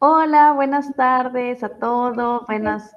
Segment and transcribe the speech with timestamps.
[0.00, 2.46] Hola, buenas tardes a todos.
[2.46, 2.94] Buenas.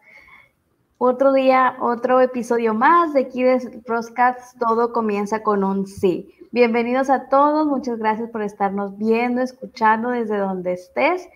[0.98, 4.56] Otro día, otro episodio más de aquí de.
[4.60, 6.30] Todo comienza con un sí.
[6.52, 7.66] Bienvenidos a todos.
[7.66, 11.28] Muchas gracias por estarnos viendo, escuchando desde donde estés.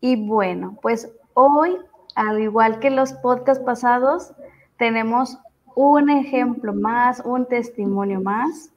[0.00, 1.78] Y bueno, pues hoy,
[2.14, 4.34] al igual que los podcasts pasados,
[4.76, 5.38] tenemos
[5.76, 8.70] un ejemplo más, un testimonio más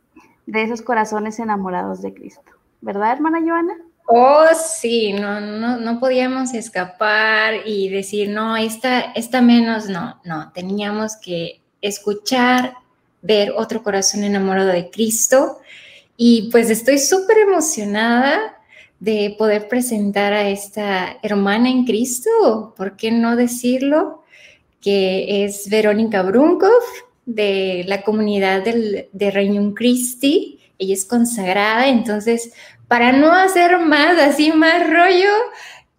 [0.46, 2.52] de esos corazones enamorados de Cristo.
[2.82, 3.74] ¿Verdad, hermana Joana?
[4.06, 10.52] Oh, sí, no, no, no podíamos escapar y decir, no, esta, esta menos, no, no,
[10.52, 12.74] teníamos que escuchar,
[13.22, 15.60] ver otro corazón enamorado de Cristo.
[16.18, 18.58] Y pues estoy súper emocionada
[19.00, 24.24] de poder presentar a esta hermana en Cristo, ¿por qué no decirlo?
[24.82, 26.84] Que es Verónica Brunkov
[27.26, 30.60] de la comunidad del, de Reino Christi.
[30.78, 32.54] Ella es consagrada, entonces
[32.90, 35.32] para no hacer más, así más rollo,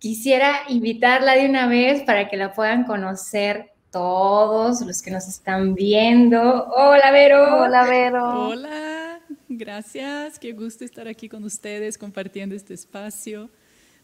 [0.00, 5.74] quisiera invitarla de una vez para que la puedan conocer todos los que nos están
[5.74, 6.40] viendo.
[6.74, 7.62] Hola, Vero.
[7.62, 8.48] Hola, Vero.
[8.48, 10.38] Hola, gracias.
[10.40, 13.50] Qué gusto estar aquí con ustedes compartiendo este espacio.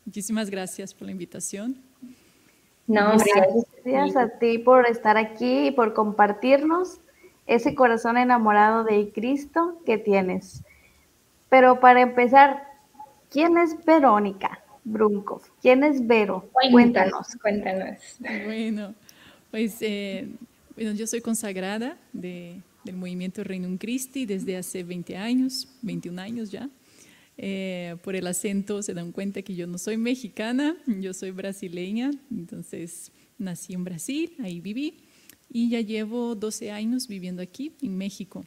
[0.04, 1.82] Muchísimas gracias por la invitación.
[2.86, 7.00] No, gracias, gracias a ti por estar aquí y por compartirnos
[7.46, 10.62] ese corazón enamorado de Cristo que tienes.
[11.48, 12.66] Pero para empezar,
[13.30, 15.42] ¿Quién es Verónica Brunkov?
[15.60, 16.48] ¿Quién es Vero?
[16.70, 17.98] Cuéntanos, cuéntanos.
[18.44, 18.94] Bueno,
[19.50, 20.28] pues eh,
[20.74, 26.50] bueno, yo soy consagrada de, del movimiento Reino Christi desde hace 20 años, 21 años
[26.50, 26.68] ya.
[27.38, 32.10] Eh, por el acento se dan cuenta que yo no soy mexicana, yo soy brasileña,
[32.30, 34.94] entonces nací en Brasil, ahí viví
[35.50, 38.44] y ya llevo 12 años viviendo aquí en México.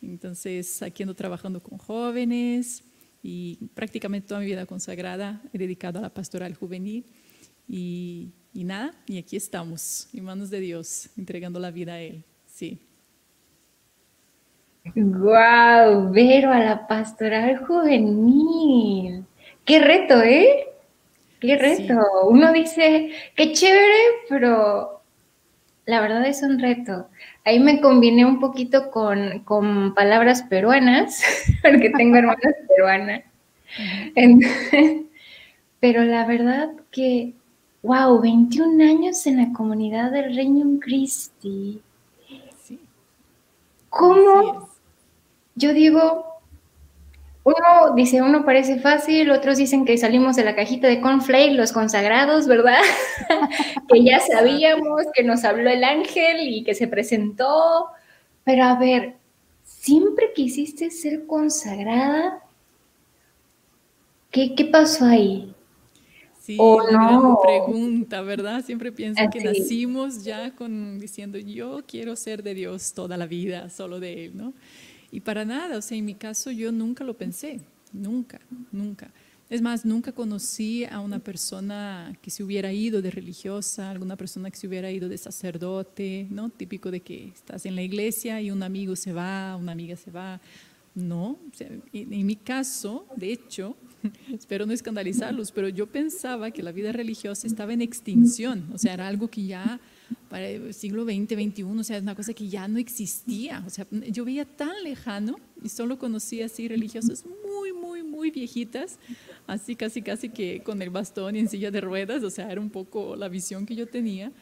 [0.00, 2.82] Entonces aquí ando trabajando con jóvenes,
[3.22, 7.06] y prácticamente toda mi vida consagrada he dedicado a la pastoral juvenil
[7.68, 12.24] y, y nada, y aquí estamos, en manos de Dios, entregando la vida a Él,
[12.46, 12.80] sí.
[14.84, 16.02] ¡Guau!
[16.02, 19.24] Wow, Vero a la pastoral juvenil.
[19.64, 20.66] ¡Qué reto, eh!
[21.40, 21.94] ¡Qué reto!
[22.28, 25.02] Uno dice, qué chévere, pero
[25.86, 27.08] la verdad es un reto.
[27.44, 31.22] Ahí me combiné un poquito con, con palabras peruanas,
[31.62, 33.22] porque tengo hermanas peruanas.
[35.80, 37.34] pero la verdad que,
[37.82, 41.80] wow, 21 años en la comunidad del Reino Christi.
[43.88, 44.71] ¿Cómo?
[45.54, 46.32] Yo digo,
[47.44, 51.72] uno dice, uno parece fácil, otros dicen que salimos de la cajita de cornflake, los
[51.72, 52.80] consagrados, ¿verdad?
[53.88, 57.86] que ya sabíamos que nos habló el ángel y que se presentó.
[58.44, 59.16] Pero a ver,
[59.64, 62.42] ¿siempre quisiste ser consagrada?
[64.30, 65.52] ¿Qué, qué pasó ahí?
[66.40, 67.38] Sí, ¿O no?
[67.42, 68.64] pregunta, ¿verdad?
[68.64, 73.68] Siempre pienso que nacimos ya con diciendo yo quiero ser de Dios toda la vida,
[73.68, 74.52] solo de Él, ¿no?
[75.12, 77.60] Y para nada, o sea, en mi caso yo nunca lo pensé,
[77.92, 78.40] nunca,
[78.72, 79.12] nunca.
[79.50, 84.50] Es más, nunca conocí a una persona que se hubiera ido de religiosa, alguna persona
[84.50, 86.48] que se hubiera ido de sacerdote, ¿no?
[86.48, 90.10] Típico de que estás en la iglesia y un amigo se va, una amiga se
[90.10, 90.40] va.
[90.94, 91.38] No,
[91.92, 93.76] en mi caso, de hecho,
[94.32, 98.94] espero no escandalizarlos, pero yo pensaba que la vida religiosa estaba en extinción, o sea,
[98.94, 99.78] era algo que ya
[100.28, 103.62] para el siglo XX, XXI, o sea, es una cosa que ya no existía.
[103.66, 108.98] O sea, yo veía tan lejano y solo conocía así religiosas muy, muy, muy viejitas,
[109.46, 112.60] así casi, casi que con el bastón y en silla de ruedas, o sea, era
[112.60, 114.32] un poco la visión que yo tenía.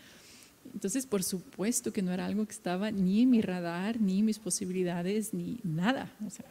[0.72, 4.26] Entonces, por supuesto que no era algo que estaba ni en mi radar, ni en
[4.26, 6.47] mis posibilidades, ni nada, o sea,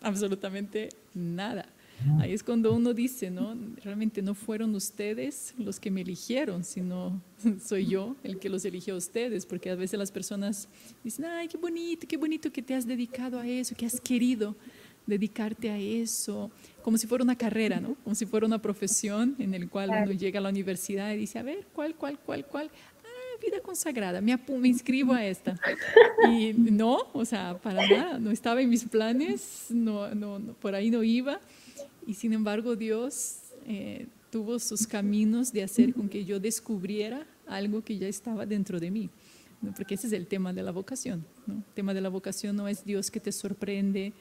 [0.00, 1.66] absolutamente nada.
[2.20, 3.56] Ahí es cuando uno dice, ¿no?
[3.82, 7.22] Realmente no fueron ustedes los que me eligieron, sino
[7.64, 10.68] soy yo el que los eligió a ustedes, porque a veces las personas
[11.02, 14.54] dicen, ay, qué bonito, qué bonito que te has dedicado a eso, que has querido
[15.06, 16.50] dedicarte a eso,
[16.82, 17.94] como si fuera una carrera, ¿no?
[18.04, 21.38] Como si fuera una profesión en el cual uno llega a la universidad y dice,
[21.38, 22.70] a ver, ¿cuál, cuál, cuál, cuál?
[23.04, 25.58] Ah, vida consagrada, me, me inscribo a esta.
[26.30, 30.74] Y no, o sea, para nada, no estaba en mis planes, no, no, no por
[30.74, 31.38] ahí no iba.
[32.06, 37.82] Y sin embargo Dios eh, tuvo sus caminos de hacer con que yo descubriera algo
[37.82, 39.10] que ya estaba dentro de mí.
[39.76, 41.24] Porque ese es el tema de la vocación.
[41.48, 44.12] El tema de la vocación no es Dios que te sorprende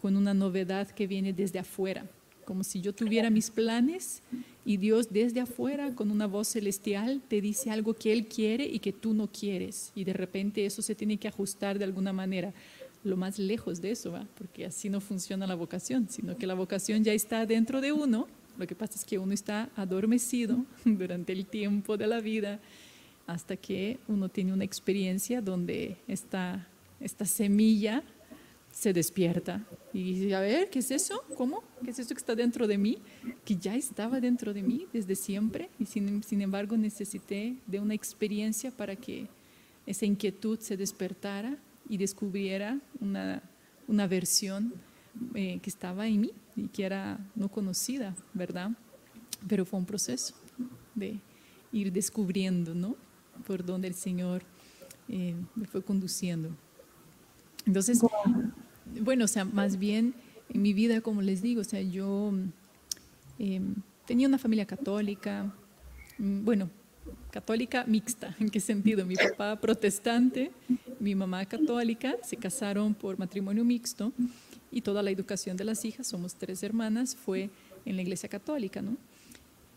[0.00, 2.06] con una novedad que viene desde afuera,
[2.44, 4.20] como si yo tuviera mis planes
[4.64, 8.80] y Dios desde afuera con una voz celestial te dice algo que Él quiere y
[8.80, 12.52] que tú no quieres y de repente eso se tiene que ajustar de alguna manera
[13.04, 14.26] lo más lejos de eso, ¿va?
[14.36, 18.28] porque así no funciona la vocación, sino que la vocación ya está dentro de uno,
[18.58, 22.60] lo que pasa es que uno está adormecido durante el tiempo de la vida
[23.26, 26.66] hasta que uno tiene una experiencia donde esta,
[27.00, 28.02] esta semilla
[28.70, 31.22] se despierta y dice, a ver, ¿qué es eso?
[31.36, 31.62] ¿Cómo?
[31.84, 32.98] ¿Qué es eso que está dentro de mí?
[33.44, 37.94] Que ya estaba dentro de mí desde siempre y sin, sin embargo necesité de una
[37.94, 39.28] experiencia para que
[39.86, 41.58] esa inquietud se despertara
[41.92, 43.42] y descubriera una,
[43.86, 44.72] una versión
[45.34, 48.70] eh, que estaba en mí y que era no conocida, ¿verdad?
[49.46, 50.34] Pero fue un proceso
[50.94, 51.20] de
[51.70, 52.96] ir descubriendo, ¿no?
[53.46, 54.42] Por donde el Señor
[55.06, 56.48] eh, me fue conduciendo.
[57.66, 58.00] Entonces,
[59.02, 60.14] bueno, o sea, más bien
[60.48, 62.32] en mi vida, como les digo, o sea, yo
[63.38, 63.74] em,
[64.06, 65.52] tenía una familia católica,
[66.16, 66.70] mm, bueno,
[67.32, 68.36] católica mixta.
[68.38, 69.04] ¿En qué sentido?
[69.06, 70.52] Mi papá protestante,
[71.00, 74.12] mi mamá católica, se casaron por matrimonio mixto
[74.70, 77.48] y toda la educación de las hijas, somos tres hermanas, fue
[77.86, 78.96] en la iglesia católica, ¿no?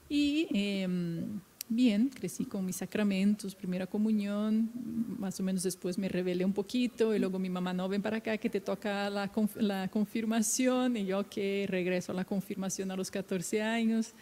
[0.10, 4.70] Y em, bien, crecí con mis sacramentos, primera comunión,
[5.18, 8.18] más o menos después me rebelé un poquito y luego mi mamá, no, ven para
[8.18, 12.98] acá que te toca la, la confirmación y yo que regreso a la confirmación a
[12.98, 14.14] los 14 años.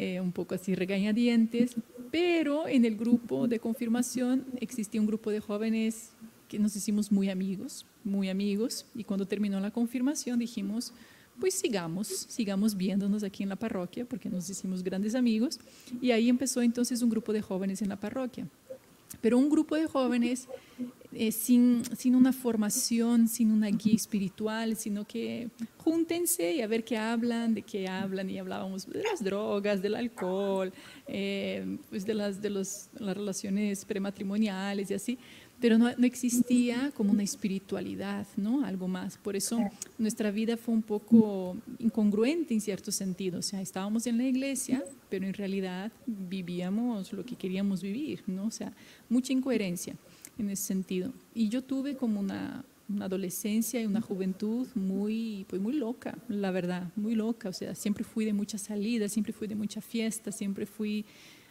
[0.00, 1.74] Eh, un poco así regañadientes,
[2.12, 6.12] pero en el grupo de confirmación existía un grupo de jóvenes
[6.46, 10.92] que nos hicimos muy amigos, muy amigos, y cuando terminó la confirmación dijimos,
[11.40, 15.58] pues sigamos, sigamos viéndonos aquí en la parroquia, porque nos hicimos grandes amigos,
[16.00, 18.46] y ahí empezó entonces un grupo de jóvenes en la parroquia.
[19.20, 20.48] Pero un grupo de jóvenes
[21.12, 25.48] eh, sin, sin, una formación, sin una guía espiritual, sino que
[25.78, 29.94] júntense y a ver qué hablan, de qué hablan, y hablábamos de las drogas, del
[29.94, 30.70] alcohol,
[31.06, 35.18] eh, pues de, las, de los, las relaciones prematrimoniales y así,
[35.60, 38.64] pero no, no, existía como una espiritualidad, ¿no?
[38.64, 39.18] Algo más.
[39.18, 39.58] Por eso
[39.98, 43.40] nuestra vida fue un poco incongruente en cierto sentido.
[43.40, 48.46] O sea, estábamos en la iglesia, pero en realidad vivíamos lo que queríamos vivir, ¿no?
[48.46, 48.72] O sea,
[49.08, 49.96] mucha incoherencia
[50.38, 51.12] en ese sentido.
[51.34, 56.50] Y yo tuve como una, una, adolescencia y una juventud muy, pues muy loca, la
[56.50, 57.48] verdad, muy loca.
[57.48, 61.04] O sea, siempre fui de muchas salidas, siempre fui de mucha fiesta, siempre fui,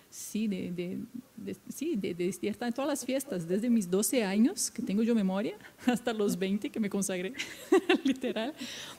[0.09, 4.71] sí, de, de, sí, de, de, estar en todas las fiestas, desde mis 12 años,
[4.71, 5.55] que tengo yo memoria,
[5.85, 7.33] hasta los 20 que me consagré,
[8.03, 8.53] literal.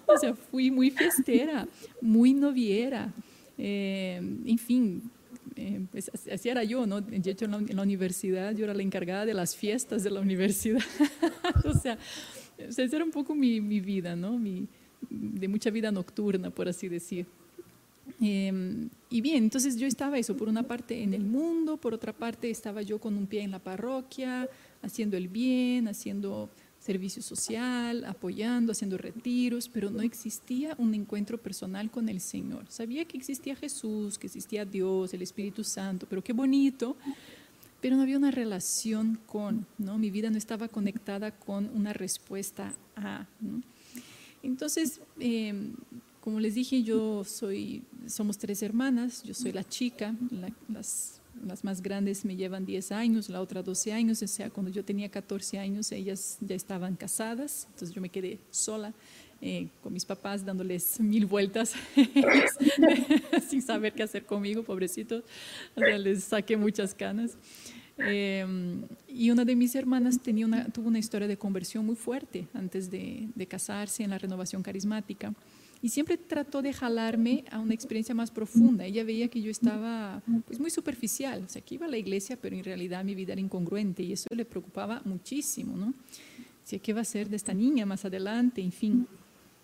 [0.07, 1.67] O sea, fui muy fiestera,
[2.01, 3.13] muy noviera.
[3.57, 5.11] Eh, en fin,
[5.57, 7.01] eh, pues así era yo, ¿no?
[7.01, 10.81] De hecho, en la, universidad yo era la encargada de las fiestas de la universidad.
[11.65, 11.99] o, sea,
[12.59, 14.39] esa era un poco mi, vida, ¿no?
[14.39, 14.69] Mi,
[15.11, 17.27] de mucha vida nocturna, por así decir.
[18.21, 22.13] Eh, y bien, entonces yo estaba eso, por una parte en el mundo, por otra
[22.13, 24.49] parte estaba yo con un pie en la parroquia,
[24.83, 31.91] haciendo el bien, haciendo servicio social, apoyando, haciendo retiros, pero no existía un encuentro personal
[31.91, 32.67] con el Señor.
[32.69, 36.97] Sabía que existía Jesús, que existía Dios, el Espíritu Santo, pero qué bonito,
[37.81, 39.99] pero no había una relación con, ¿no?
[39.99, 43.27] Mi vida no estaba conectada con una respuesta a,
[44.43, 45.75] Entonces, em,
[46.29, 50.15] como les dije, yo soy, somos tres hermanas, yo soy la chica,
[50.69, 54.71] las las más grandes me llevan 10 años, la otra 12 años, o sea, cuando
[54.71, 58.93] yo tenía 14 años ellas ya estaban casadas, entonces yo me quedé sola
[59.41, 61.73] eh, con mis papás dándoles mil vueltas
[63.49, 65.25] sin saber qué hacer conmigo, pobrecitos,
[65.77, 67.39] o sea, les saqué muchas canas.
[67.97, 72.47] Em, y una de mis hermanas tenía una, tuvo una historia de conversión muy fuerte
[72.53, 75.33] antes de, de casarse en la renovación carismática
[75.81, 78.85] y siempre trató de jalarme a una experiencia más profunda.
[78.85, 82.37] Ella veía que yo estaba pues, muy superficial, o sea, que iba a la iglesia,
[82.41, 85.95] pero en realidad mi vida era incongruente y eso le preocupaba muchísimo, ¿no?
[86.63, 88.61] Decía, ¿qué va a ser de esta niña más adelante?
[88.61, 89.07] En fin.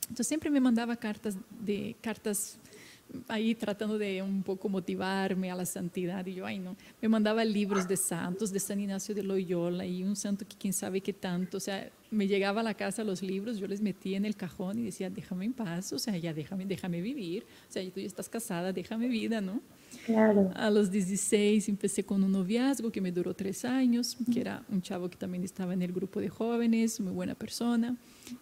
[0.02, 2.58] Entonces siempre me mandaba cartas, de, cartas
[3.28, 7.44] ahí tratando de un poco motivarme a la santidad y yo, ay no, me mandaba
[7.44, 11.12] libros de santos, de San Ignacio de Loyola y un santo que quién sabe qué
[11.12, 14.36] tanto, o sea, me llegaba a la casa los libros, yo les metía en el
[14.36, 18.00] cajón y decía, déjame en paz, o sea, ya déjame, déjame vivir, o sea, tú
[18.00, 19.60] ya estás casada, déjame vida, ¿no?
[20.06, 20.50] Claro.
[20.54, 24.82] A los 16 empecé con un noviazgo que me duró tres años, que era un
[24.82, 27.96] chavo que también estaba en el grupo de jóvenes, muy buena persona,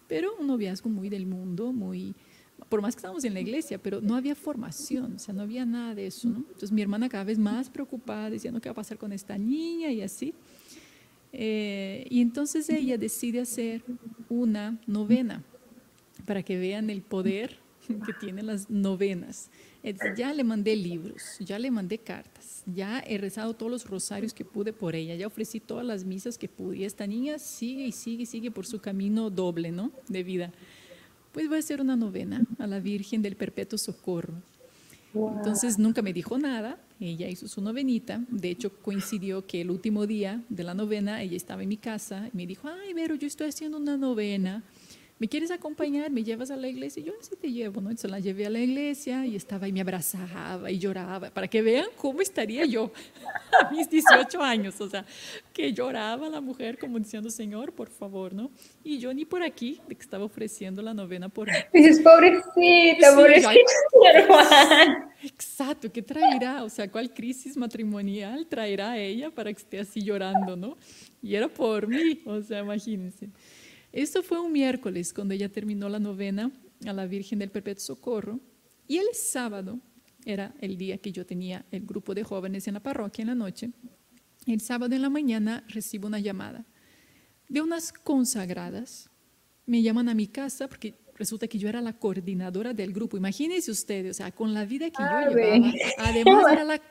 [0.07, 2.15] pero un noviazgo muy del mundo, muy
[2.69, 5.65] por más que estábamos en la iglesia, pero no había formación, o sea, no había
[5.65, 6.37] nada de eso, ¿no?
[6.37, 9.91] Entonces mi hermana cada vez más preocupada, diciendo qué va a pasar con esta niña
[9.91, 10.33] y así.
[11.31, 13.83] Eh, y entonces ella decide hacer
[14.29, 15.43] una novena
[16.25, 17.59] para que vean el poder
[18.05, 19.49] que tiene las novenas.
[20.15, 24.45] Ya le mandé libros, ya le mandé cartas, ya he rezado todos los rosarios que
[24.45, 26.77] pude por ella, ya ofrecí todas las misas que pude.
[26.77, 29.91] Y esta niña sigue y sigue y sigue por su camino doble, ¿no?
[30.07, 30.53] De vida.
[31.33, 34.35] Pues voy a hacer una novena a la Virgen del Perpetuo Socorro.
[35.15, 40.07] Entonces nunca me dijo nada, ella hizo su novenita, de hecho coincidió que el último
[40.07, 43.27] día de la novena ella estaba en mi casa y me dijo, ay, Vero, yo
[43.27, 44.63] estoy haciendo una novena
[45.23, 46.11] ¿me quieres acompañar?
[46.11, 46.99] ¿Me llevas a la iglesia?
[46.99, 47.89] Y yo sí te llevo, ¿no?
[47.89, 51.61] Entonces la llevé a la iglesia y estaba y me abrazaba y lloraba, para que
[51.61, 52.91] vean cómo estaría yo
[53.61, 55.05] a mis 18 años, o sea,
[55.53, 58.51] que lloraba la mujer como diciendo, Señor, por favor, ¿no?
[58.83, 61.53] Y yo ni por aquí, de que estaba ofreciendo la novena por mí.
[61.73, 63.49] Dices, pobrecita, pobrecita,
[65.23, 66.65] Exacto, ¿qué traerá?
[66.65, 70.77] O sea, ¿cuál crisis matrimonial traerá ella para que esté así llorando, no?
[71.21, 73.29] Y era por mí, o sea, imagínense.
[73.93, 76.51] Esto fue un miércoles cuando ella terminó la novena
[76.83, 78.39] a la Virgen del Perpetuo Socorro
[78.87, 79.79] y el sábado
[80.25, 83.35] era el día que yo tenía el grupo de jóvenes en la parroquia en la
[83.35, 83.69] noche.
[84.47, 86.65] El sábado en la mañana recibo una llamada
[87.47, 89.11] de unas consagradas.
[89.67, 93.15] Me llaman a mi casa porque resulta que yo era la coordinadora del grupo.
[93.15, 96.81] Imagínense ustedes, o sea, con la vida que yo llevaba, además era la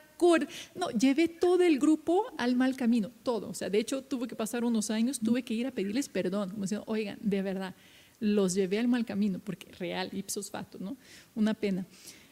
[0.75, 3.49] no, llevé todo el grupo al mal camino, todo.
[3.49, 6.51] O sea, de hecho, tuve que pasar unos años, tuve que ir a pedirles perdón,
[6.51, 7.75] como diciendo, oigan, de verdad,
[8.19, 10.97] los llevé al mal camino, porque real, ipsos facto, ¿no?
[11.35, 11.85] Una pena.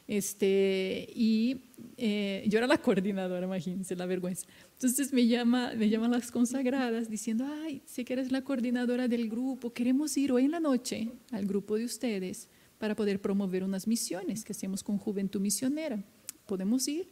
[0.08, 1.62] Este, y
[1.98, 4.46] eh, yo era la coordinadora, imagínense la vergüenza.
[4.74, 9.30] Entonces me, llama, me llaman las consagradas diciendo, ay, sé que eres la coordinadora del
[9.30, 13.88] grupo, queremos ir hoy en la noche al grupo de ustedes para poder promover unas
[13.88, 16.04] misiones que hacemos con Juventud Misionera.
[16.46, 17.08] ¿Podemos ir?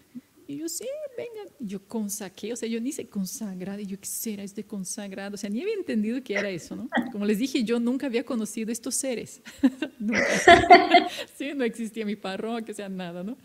[0.49, 1.51] Y yo, sí, venga.
[1.59, 3.79] Yo consaqué, o sea, yo ni sé consagrada.
[3.81, 5.35] Y yo, ¿qué será este consagrado?
[5.35, 6.89] O sea, ni había entendido qué era eso, ¿no?
[7.11, 9.43] Como les dije, yo nunca había conocido estos seres.
[11.37, 13.37] sí, no existía mi parroquia, o sea, nada, ¿no?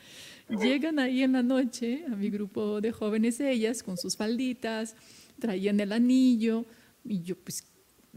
[0.48, 4.96] Llegan ahí en la noche a mi grupo de jóvenes ellas con sus falditas,
[5.38, 6.64] traían el anillo.
[7.04, 7.66] Y yo, pues,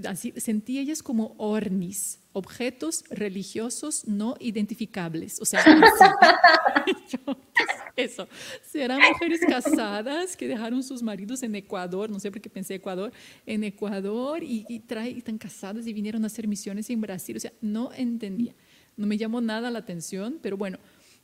[0.06, 5.42] así sentí ellas como ornis, objetos religiosos no identificables.
[5.42, 5.62] O sea,
[7.98, 8.28] eso.
[8.66, 13.12] Serán mujeres casadas que dejaron sus maridos en Ecuador, no sé por qué pensé Ecuador,
[13.46, 14.84] en Ecuador y, y,
[15.18, 17.36] están casadas y vinieron a hacer misiones en Brasil.
[17.36, 18.56] O sea, no entendía.
[18.96, 20.80] No me llamó nada la atención, pero bueno,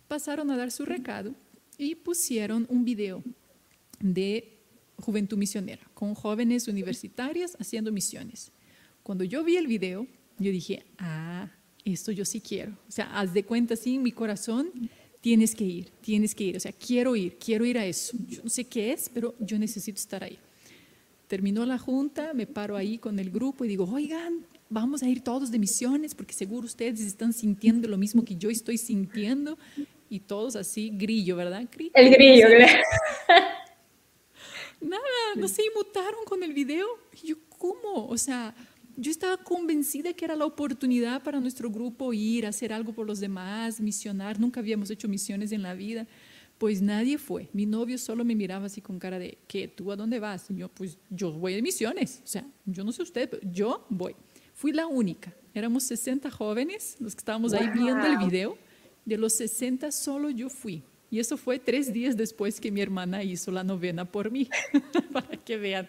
[0.08, 1.34] pasaron a dar su recado
[1.77, 3.24] y pusieron un video
[4.00, 4.60] de
[4.98, 8.51] Juventud Misionera con jóvenes universitarias haciendo misiones.
[9.01, 11.50] Cuando yo vi el video, yo dije, ah,
[11.84, 12.74] esto yo sí quiero.
[12.88, 14.70] O sea, haz de cuenta, así en mi corazón,
[15.24, 16.58] tienes que ir, tienes que ir.
[16.58, 18.18] O sea, quiero ir, quiero ir a eso.
[18.27, 20.38] Yo no sé qué es, pero yo necesito estar ahí.
[21.30, 25.22] Terminó la junta, me paro ahí con el grupo y digo, oigan, vamos a ir
[25.22, 29.58] todos de misiones porque seguro ustedes están sintiendo lo mismo que yo estoy sintiendo.
[30.10, 31.65] Y todos así, grillo, ¿verdad?
[31.94, 32.50] el grillo,
[34.82, 35.01] Nada,
[35.38, 36.86] no se inmutaron con el video.
[37.24, 38.10] Y yo, ¿cómo?
[38.10, 38.53] O sea,
[38.95, 43.07] yo estaba convencida que era la oportunidad para nuestro grupo ir, a hacer algo por
[43.07, 44.39] los demás, misionar.
[44.39, 46.07] Nunca habíamos hecho misiones en la vida.
[46.57, 47.50] Pues nadie fue.
[47.53, 49.67] Mi novio solo me miraba así con cara de, ¿qué?
[49.67, 50.50] ¿Tú a dónde vas?
[50.50, 52.21] Y yo, pues yo voy de misiones.
[52.23, 54.15] O sea, yo no sé usted, pero yo voy.
[54.53, 55.33] Fui la única.
[55.53, 58.57] Éramos 60 jóvenes los que estábamos ahí viendo el video.
[59.05, 60.83] De los 60 solo yo fui.
[61.13, 64.50] Y eso fue tres días después que mi hermana hizo la novena por mí,
[65.13, 65.88] para que vean.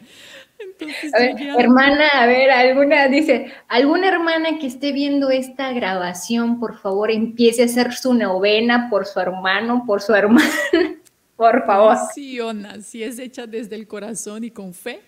[0.58, 1.14] Entonces,
[1.58, 7.62] Hermana, a ver, alguna, dice, alguna hermana que esté viendo esta grabación, por favor, empiece
[7.62, 10.44] a hacer su novena por su hermano, por su hermana,
[11.36, 11.96] por favor.
[12.14, 15.00] Sí, Ona, si es hecha desde el corazón y con fe,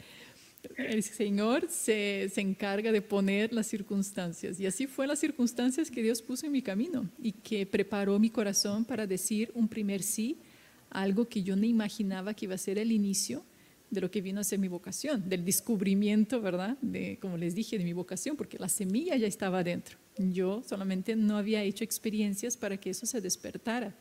[0.76, 4.60] el Señor se, se, encarga de poner las circunstancias.
[4.60, 8.30] Y así fue las circunstancias que Dios puso en mi camino y que preparó mi
[8.30, 10.38] corazón para decir un primer sí,
[10.90, 13.44] algo que yo no imaginaba que iba a ser el inicio
[13.90, 16.76] de lo que vino a ser mi vocación, del descubrimiento, ¿verdad?
[16.82, 19.98] De, como les dije, de mi vocación, porque la semilla ya estaba dentro.
[20.18, 23.94] Yo solamente no había hecho experiencias para que eso se despertara.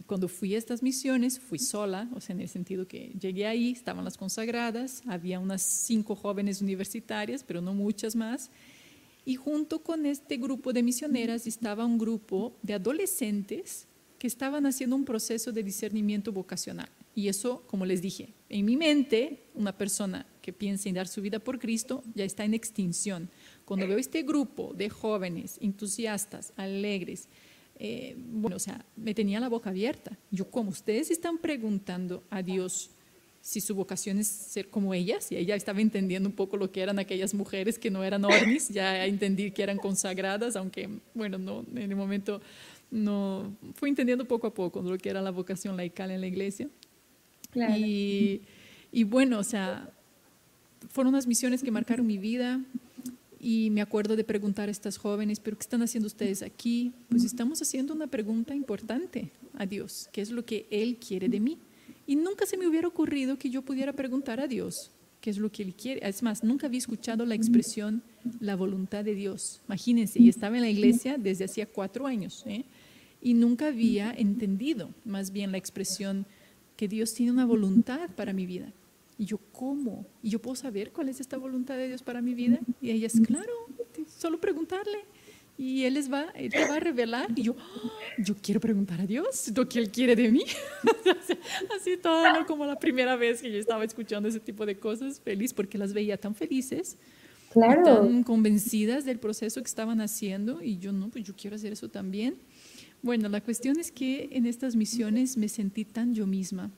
[0.00, 3.46] Y cuando fui a estas misiones, fui sola, o sea, en el sentido que llegué
[3.46, 8.50] ahí, estaban las consagradas, había unas cinco jóvenes universitarias, pero no muchas más.
[9.26, 13.88] Y junto con este grupo de misioneras estaba un grupo de adolescentes
[14.18, 16.88] que estaban haciendo un proceso de discernimiento vocacional.
[17.14, 21.20] Y eso, como les dije, en mi mente, una persona que piensa en dar su
[21.20, 23.28] vida por Cristo ya está en extinción.
[23.66, 27.28] Cuando veo este grupo de jóvenes entusiastas, alegres,
[27.82, 30.16] eh, bueno, o sea, me tenía la boca abierta.
[30.30, 32.90] Yo, como ustedes están preguntando a Dios
[33.40, 36.82] si su vocación es ser como ellas, y ella estaba entendiendo un poco lo que
[36.82, 41.64] eran aquellas mujeres que no eran ornis, ya entendí que eran consagradas, aunque, bueno, no,
[41.70, 42.42] en el momento
[42.90, 46.68] no, fui entendiendo poco a poco lo que era la vocación laical en la iglesia.
[47.54, 48.42] Y,
[48.92, 49.90] y bueno, o sea,
[50.90, 52.62] fueron unas misiones que marcaron mi vida
[53.40, 56.92] y me acuerdo de preguntar a estas jóvenes, pero ¿qué están haciendo ustedes aquí?
[57.08, 61.40] Pues estamos haciendo una pregunta importante a Dios, ¿qué es lo que Él quiere de
[61.40, 61.58] mí?
[62.06, 65.50] Y nunca se me hubiera ocurrido que yo pudiera preguntar a Dios qué es lo
[65.50, 66.06] que Él quiere.
[66.06, 68.02] Es más, nunca había escuchado la expresión
[68.40, 69.60] la voluntad de Dios.
[69.66, 72.64] Imagínense, y estaba en la iglesia desde hacía cuatro años ¿eh?
[73.22, 76.26] y nunca había entendido más bien la expresión
[76.76, 78.72] que Dios tiene una voluntad para mi vida.
[79.20, 80.06] Y yo, ¿cómo?
[80.22, 82.58] ¿Y yo puedo saber cuál es esta voluntad de Dios para mi vida?
[82.80, 83.52] Y ellas, claro,
[84.08, 84.96] solo preguntarle.
[85.58, 87.28] Y Él les va, él te va a revelar.
[87.36, 87.90] Y yo, ¡Ah!
[88.16, 90.42] yo quiero preguntar a Dios lo que Él quiere de mí.
[91.78, 92.46] Así todo, ¿no?
[92.46, 95.92] como la primera vez que yo estaba escuchando ese tipo de cosas, feliz, porque las
[95.92, 96.96] veía tan felices,
[97.52, 97.82] claro.
[97.84, 100.62] tan convencidas del proceso que estaban haciendo.
[100.62, 102.36] Y yo, no, pues yo quiero hacer eso también.
[103.02, 106.70] Bueno, la cuestión es que en estas misiones me sentí tan yo misma,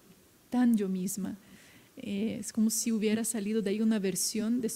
[0.51, 1.39] tan yo misma
[2.03, 4.71] eh, es como si hubiera salido de ahí una versión de,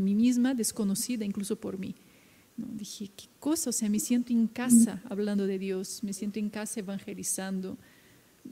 [0.00, 1.94] mí misma desconocida incluso por mí.
[2.56, 2.66] ¿no?
[2.74, 6.48] Dije, qué cosa, o sea, me siento en casa hablando de Dios, me siento en
[6.48, 7.76] casa evangelizando,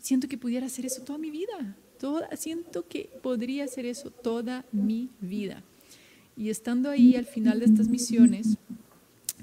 [0.01, 4.67] siento que pudiera hacer eso toda mi vida, toda, siento que podría hacer eso toda
[4.73, 5.63] mi vida.
[6.37, 8.59] Y estando ahí al final de estas misiones,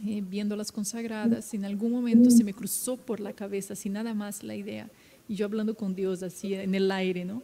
[0.05, 4.13] eh, viendo las consagradas, en algún momento se me cruzó por la cabeza, sin nada
[4.13, 4.91] más, la idea,
[5.27, 7.41] y yo hablando con Dios así en el aire, ¿no?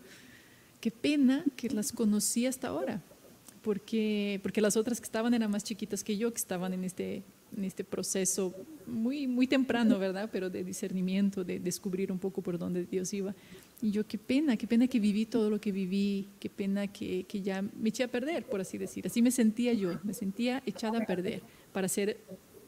[0.86, 3.02] Qué pena que las conocí hasta ahora,
[3.64, 7.24] porque, porque las otras que estaban eran más chiquitas que yo, que estaban en este,
[7.58, 8.54] en este proceso
[8.86, 10.30] muy, muy temprano, ¿verdad?
[10.32, 13.34] Pero de discernimiento, de descubrir un poco por dónde Dios iba.
[13.82, 17.24] Y yo, qué pena, qué pena que viví todo lo que viví, qué pena que,
[17.24, 19.08] que ya me eché a perder, por así decir.
[19.08, 21.42] Así me sentía yo, me sentía echada a perder
[21.74, 22.20] para, hacer,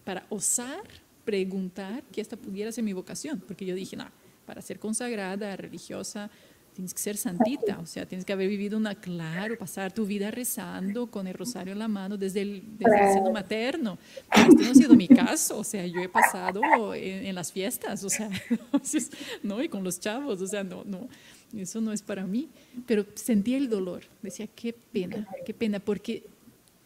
[0.04, 0.82] para osar
[1.24, 4.10] preguntar que esta pudiera ser mi vocación, porque yo dije, no,
[4.48, 6.32] para ser consagrada, religiosa,
[6.78, 10.30] tienes que ser santita, o sea, tienes que haber vivido una, claro, pasar tu vida
[10.30, 13.98] rezando con el rosario en la mano desde el, desde seno materno.
[14.30, 16.62] Pero este no ha sido mi caso, o sea, yo he pasado
[16.94, 18.30] en, las fiestas, o sea,
[19.42, 21.10] no, y con los chavos, o sea, no, no,
[21.58, 22.48] eso no es para mí.
[22.86, 26.26] Pero sentía el dolor, decía, qué pena, qué pena, porque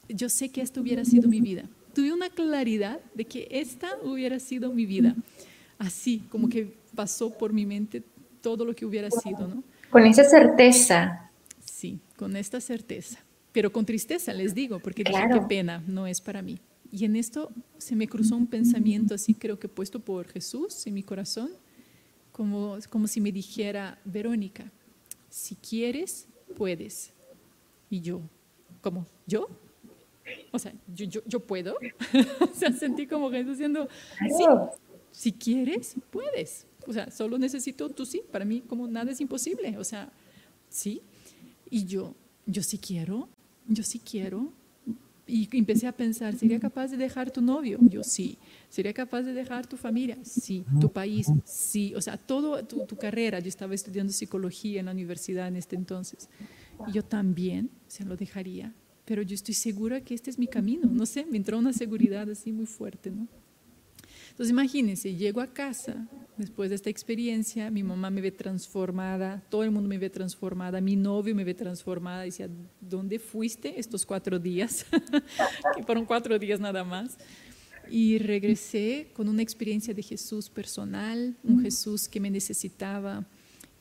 [0.08, 1.66] yo sé que esto hubiera sido mi vida.
[1.94, 5.18] Tuve una claridad de que esta hubiera sido mi vida.
[5.78, 8.02] Así, como que pasó por mi mente
[8.42, 9.64] todo lo que hubiera sido, ¿no?
[9.92, 11.30] Con esa certeza.
[11.60, 13.20] Sí, con esta certeza.
[13.52, 16.60] Pero con tristeza les digo, porque dije, qué pena, no es para mí.
[16.92, 20.94] Y en esto se me cruzó un pensamiento así, creo que puesto por Jesús en
[20.94, 21.50] mi corazón,
[22.32, 24.72] como, como si me dijera, Verónica,
[25.30, 27.14] si quieres, puedes.
[27.90, 28.22] Y yo,
[28.82, 29.06] ¿cómo?
[29.28, 29.48] ¿Yo?
[30.52, 31.76] O sea, yo, yo, yo puedo.
[32.40, 33.88] o sea, sentí como Jesús diciendo,
[34.20, 34.46] sí,
[35.12, 36.68] si quieres, puedes.
[36.88, 38.22] O sea, solo necesito tú sí.
[38.32, 39.78] Para mí, como nada es imposible.
[39.78, 40.12] O sea,
[40.70, 41.02] sí.
[41.70, 42.16] Y yo,
[42.46, 43.30] yo sí quiero,
[43.68, 44.52] yo sí quiero.
[45.28, 47.78] Y empecé a pensar, ¿sería capaz de dejar tu novio?
[47.82, 48.38] Yo sí.
[48.70, 50.18] ¿Sería capaz de dejar tu familia?
[50.24, 50.66] Sí.
[50.80, 51.28] ¿Tu país?
[51.46, 51.94] Sí.
[51.96, 53.40] O sea, toda tu, tu, carrera.
[53.40, 56.28] Yo estaba estudiando psicología en la universidad en este entonces.
[56.88, 58.74] Y yo también se lo dejaría.
[59.06, 60.90] Pero yo estoy segura que este es mi camino.
[60.92, 63.28] No sé, me entró una seguridad así muy fuerte, ¿no?
[64.32, 69.64] Entonces imagínense, llego a casa después de esta experiencia, mi mamá me ve transformada, todo
[69.64, 74.40] el mundo me ve transformada, mi novio me ve transformada, decía, ¿dónde fuiste estos cuatro
[74.40, 74.86] días?
[75.76, 77.18] que fueron cuatro días nada más.
[77.90, 83.26] Y regresé con una experiencia de Jesús personal, un Jesús que me necesitaba,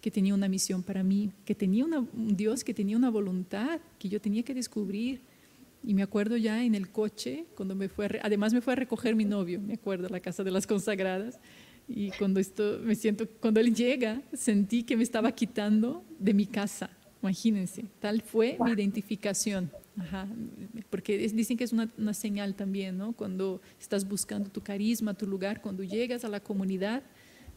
[0.00, 3.80] que tenía una misión para mí, que tenía una, un Dios que tenía una voluntad
[3.98, 5.20] que yo tenía que descubrir
[5.82, 9.16] y me acuerdo ya en el coche, cuando me fue, además me fue a recoger
[9.16, 11.40] mi novio, me acuerdo, a la casa de las consagradas.
[11.88, 16.46] Y cuando esto, me siento, cuando él llega, sentí que me estaba quitando de mi
[16.46, 16.90] casa.
[17.22, 19.70] Imagínense, tal fue mi identificación.
[19.96, 20.28] Ajá,
[20.88, 23.12] porque dicen que es una, una, señal también, ¿no?
[23.12, 27.02] Cuando estás buscando tu carisma, tu lugar, cuando llegas a la comunidad,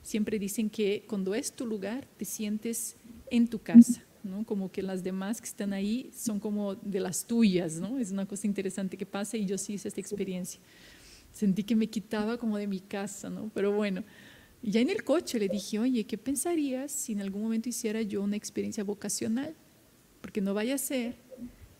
[0.01, 2.97] siempre dicen que cuando es tu lugar, te sientes
[3.29, 4.03] en tu casa.
[4.45, 7.99] Como que las demás que están ahí son como de las tuyas, ¿no?
[7.99, 10.59] Es una cosa interesante que pasa y yo sí hice esta experiencia.
[11.33, 13.51] Sentí que me quitaba como de mi casa, ¿no?
[13.53, 14.03] Pero bueno,
[14.61, 18.21] ya en el coche le dije, oye, ¿qué pensarías si en algún momento hiciera yo
[18.21, 19.53] una experiencia vocacional?
[20.21, 21.15] Porque no vaya a ser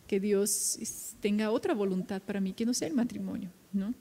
[0.06, 0.78] que Dios
[1.20, 3.94] tenga otra voluntad para mí que no sea el matrimonio, ¿no?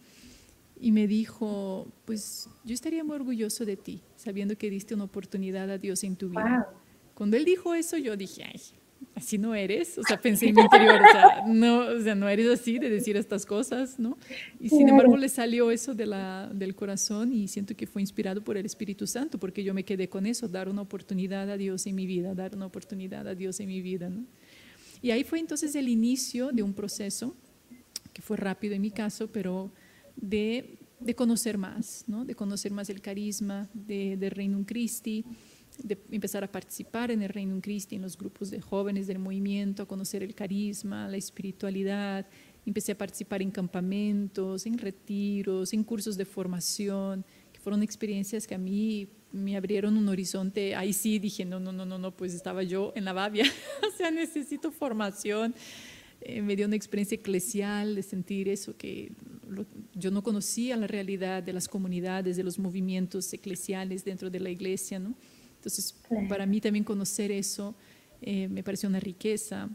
[0.81, 5.69] Y me dijo, pues yo estaría muy orgulloso de ti, sabiendo que diste una oportunidad
[5.69, 6.67] a Dios en tu vida.
[7.13, 8.59] Cuando él dijo eso, yo dije, ay,
[9.15, 12.27] así no eres, o sea, pensé en mi interior, o sea, no, o sea, no
[12.27, 14.17] eres así de decir estas cosas, ¿no?
[14.59, 18.43] Y sin embargo le salió eso de la, del corazón y siento que fue inspirado
[18.43, 21.85] por el Espíritu Santo, porque yo me quedé con eso, dar una oportunidad a Dios
[21.85, 24.25] en mi vida, dar una oportunidad a Dios en mi vida, ¿no?
[25.01, 27.35] Y ahí fue entonces el inicio de un proceso,
[28.13, 29.69] que fue rápido en mi caso, pero
[30.15, 32.23] de, de conocer más, ¿no?
[32.25, 35.25] De conocer más el carisma de, de Reino Christi,
[35.81, 39.83] de empezar a participar en el Reino Cristo, en los grupos de jóvenes del movimiento,
[39.83, 42.27] a conocer el carisma, la espiritualidad.
[42.65, 48.55] Empecé a participar en campamentos, en retiros, en cursos de formación, que fueron experiencias que
[48.55, 50.75] a mí me abrieron un horizonte.
[50.75, 53.45] Ahí sí dije, no, no, no, no, no pues estaba yo en la Babia,
[53.87, 55.55] o sea, necesito formación.
[56.21, 59.11] Eh, me dio una experiencia eclesial de sentir eso, que
[59.93, 64.49] yo no conocía la realidad de las comunidades, de los movimientos eclesiales dentro de la
[64.49, 65.15] iglesia, ¿no?
[65.63, 65.95] Entonces,
[66.27, 67.73] para mí también conocer eso
[68.21, 69.69] eh, me pareció una riqueza.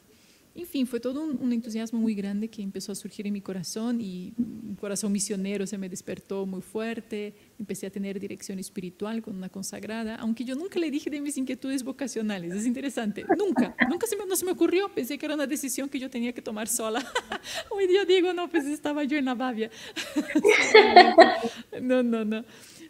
[0.55, 4.03] En fin, fue todo un, entusiasmo muy grande que empezó a surgir en mi corazón
[4.03, 7.33] y un corazón misionero se me despertó muy fuerte.
[7.59, 11.38] Empecé a tener dirección espiritual con una consagrada, aunque yo nunca le dije de mis
[11.38, 12.53] inquietudes vocacionales.
[12.53, 14.92] Es interesante, nunca, nunca se me, no se me ocurrió.
[14.92, 17.03] Pensé que era una decisión que yo tenía que tomar sola.
[17.70, 19.70] Hoy día digo, no, pues estaba yo en la babia.
[21.81, 22.44] no, no, no.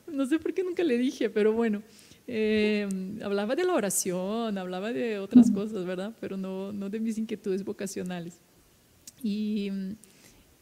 [0.09, 1.83] No sé por qué nunca le dije, pero bueno.
[2.31, 2.87] Eh,
[3.23, 6.15] hablaba de la oración, hablaba de otras cosas, ¿verdad?
[6.21, 8.39] Pero no, no de mis inquietudes vocacionales.
[9.23, 9.71] Y,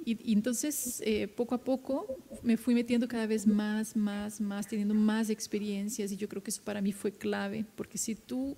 [0.05, 2.07] y, entonces, eh, poco a poco,
[2.45, 6.51] me fui metiendo cada vez más, más, más, teniendo más experiencias y yo creo que
[6.51, 8.57] eso para mí fue clave, porque si tú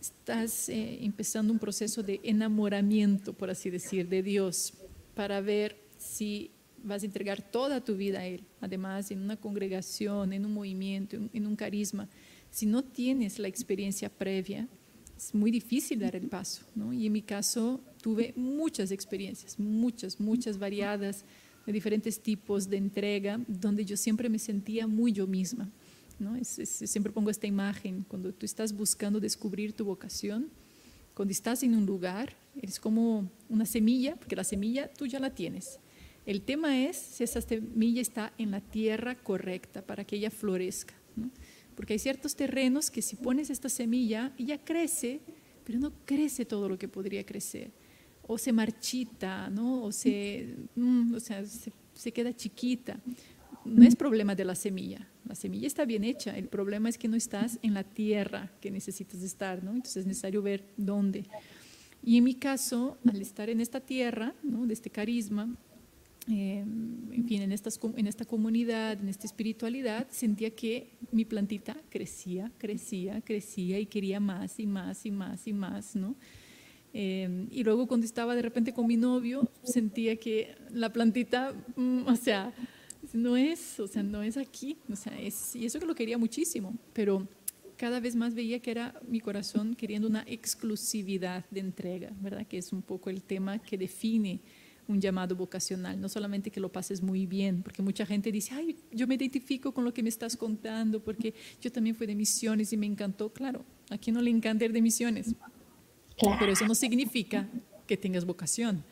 [0.00, 4.74] estás eh, empezando un proceso de enamoramiento, por así decir, de Dios,
[5.16, 8.44] para ver si vas a entregar toda tu vida a Él.
[8.60, 12.08] Además, en una congregación, en un movimiento, en un carisma,
[12.50, 14.68] si no tienes la experiencia previa,
[15.16, 16.62] es muy difícil dar el paso.
[16.74, 16.92] ¿no?
[16.92, 21.24] Y en mi caso tuve muchas experiencias, muchas, muchas variadas,
[21.66, 25.70] de diferentes tipos de entrega, donde yo siempre me sentía muy yo misma.
[26.18, 26.36] ¿no?
[26.42, 30.48] siempre pongo esta imagen, cuando tú estás buscando descubrir tu vocación,
[31.14, 35.34] cuando estás en un lugar, eres como una semilla, porque la semilla tú ya la
[35.34, 35.78] tienes
[36.26, 40.94] el tema es si esa semilla está en la tierra correcta para que ella florezca.
[41.74, 45.20] Porque hay ciertos terrenos que si pones esta semilla, ella crece,
[45.64, 47.70] pero no crece todo lo que podría crecer.
[48.26, 49.84] O se marchita, ¿no?
[49.84, 53.00] o, se, mm, o sea, se, queda chiquita.
[53.64, 55.08] No es problema de la semilla.
[55.26, 56.36] La semilla está bien hecha.
[56.36, 59.62] El problema es que no estás en la tierra que necesitas estar.
[59.62, 59.70] ¿no?
[59.70, 61.24] Entonces es necesario ver dónde.
[62.02, 64.66] Y en mi caso, al estar en esta tierra, ¿no?
[64.66, 65.56] de este carisma,
[66.30, 71.76] eh, en fin, en, estas, en esta comunidad, en esta espiritualidad, sentía que mi plantita
[71.90, 76.14] crecía, crecía, crecía y quería más y más y más y más, ¿no?
[76.92, 82.06] Eh, y luego cuando estaba de repente con mi novio, sentía que la plantita, mm,
[82.06, 82.52] o sea,
[83.12, 86.18] no es, o sea, no es aquí, o sea, es, y eso que lo quería
[86.18, 87.26] muchísimo, pero
[87.76, 92.46] cada vez más veía que era mi corazón queriendo una exclusividad de entrega, ¿verdad?
[92.46, 94.40] Que es un poco el tema que define
[94.90, 98.76] un llamado vocacional, no solamente que lo pases muy bien, porque mucha gente dice, ay,
[98.92, 102.72] yo me identifico con lo que me estás contando, porque yo también fui de misiones
[102.72, 103.32] y me encantó.
[103.32, 105.34] Claro, a quien no le encanta ir de misiones,
[106.38, 107.48] pero eso no significa
[107.86, 108.84] que tengas vocación,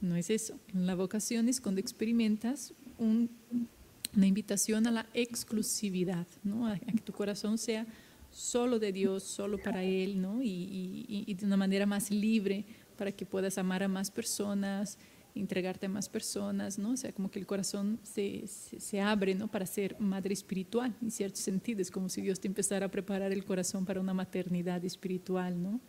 [0.00, 0.58] no es eso.
[0.72, 6.66] La vocación es cuando experimentas una invitación a la exclusividad, ¿no?
[6.66, 7.86] a, que tu corazón sea
[8.30, 10.42] solo de Dios, solo para Él, ¿no?
[10.42, 12.64] y, y de una manera más libre
[13.00, 14.98] para que puedas amar a más personas,
[15.34, 16.92] entregarte a más personas, ¿no?
[16.92, 19.48] O sea, como que el corazón se, se, abre, ¿no?
[19.48, 21.80] Para ser madre espiritual, en cierto sentido.
[21.80, 25.80] Es como si Dios te empezara a preparar el corazón para una maternidad espiritual, ¿no?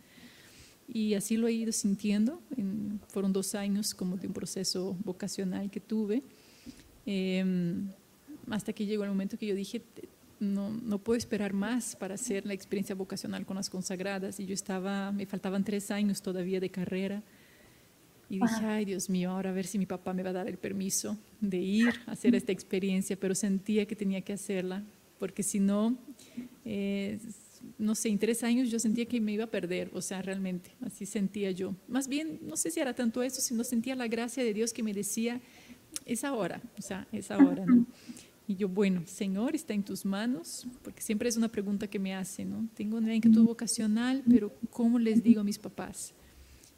[0.88, 2.40] Y así lo he ido sintiendo.
[3.08, 6.22] fueron dos años como de un proceso vocacional que tuve.
[7.06, 7.88] Em,
[8.50, 9.82] hasta que llegó el momento que yo dije,
[10.38, 14.40] no, no, puedo esperar más para hacer la experiencia vocacional con las consagradas.
[14.40, 17.22] Y yo estaba, me faltaban tres años todavía de carrera
[18.32, 20.48] y dije, ay Dios mío, ahora a ver si mi papá me va a dar
[20.48, 24.82] el permiso de ir a hacer esta experiencia, pero sentía que tenía que hacerla,
[25.18, 25.98] porque si no,
[26.64, 27.18] eh,
[27.78, 30.70] no sé, en tres años yo sentía que me iba a perder, o sea, realmente,
[30.80, 31.74] así sentía yo.
[31.88, 34.82] Más bien, no sé si era tanto eso, sino sentía la gracia de Dios que
[34.82, 35.38] me decía,
[36.06, 37.84] es ahora, o sea, es ahora, ¿no?
[38.48, 42.14] Y yo, bueno, Señor, está en tus manos, porque siempre es una pregunta que me
[42.14, 42.66] hacen, ¿no?
[42.74, 46.14] Tengo una inquietud vocacional, pero ¿cómo les digo a mis papás?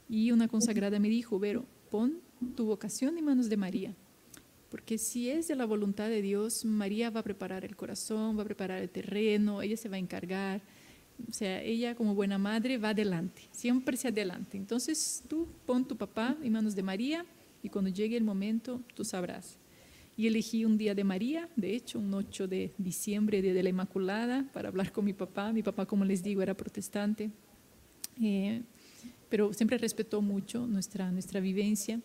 [0.08, 2.20] Y una consagrada me dijo, Vero, pon
[2.56, 3.94] tu vocación en manos de María,
[4.70, 8.42] porque si es de la voluntad de Dios, María va a preparar el corazón, va
[8.42, 10.62] a preparar el terreno, ella se va a encargar.
[11.28, 14.56] o sea, ella como buena madre va adelante, siempre se adelante.
[14.56, 17.24] Entonces tú pon tu papá en manos de María
[17.62, 19.58] y cuando llegue el momento tú sabrás.
[20.16, 23.68] Y elegí un día de María, de hecho, un 8 de diciembre, día de la
[23.68, 25.52] Inmaculada, para hablar con mi papá.
[25.52, 27.30] Mi papá, como les digo, era protestante,
[28.22, 28.62] eh,
[29.28, 32.00] pero siempre respetó mucho nuestra, nuestra vivencia.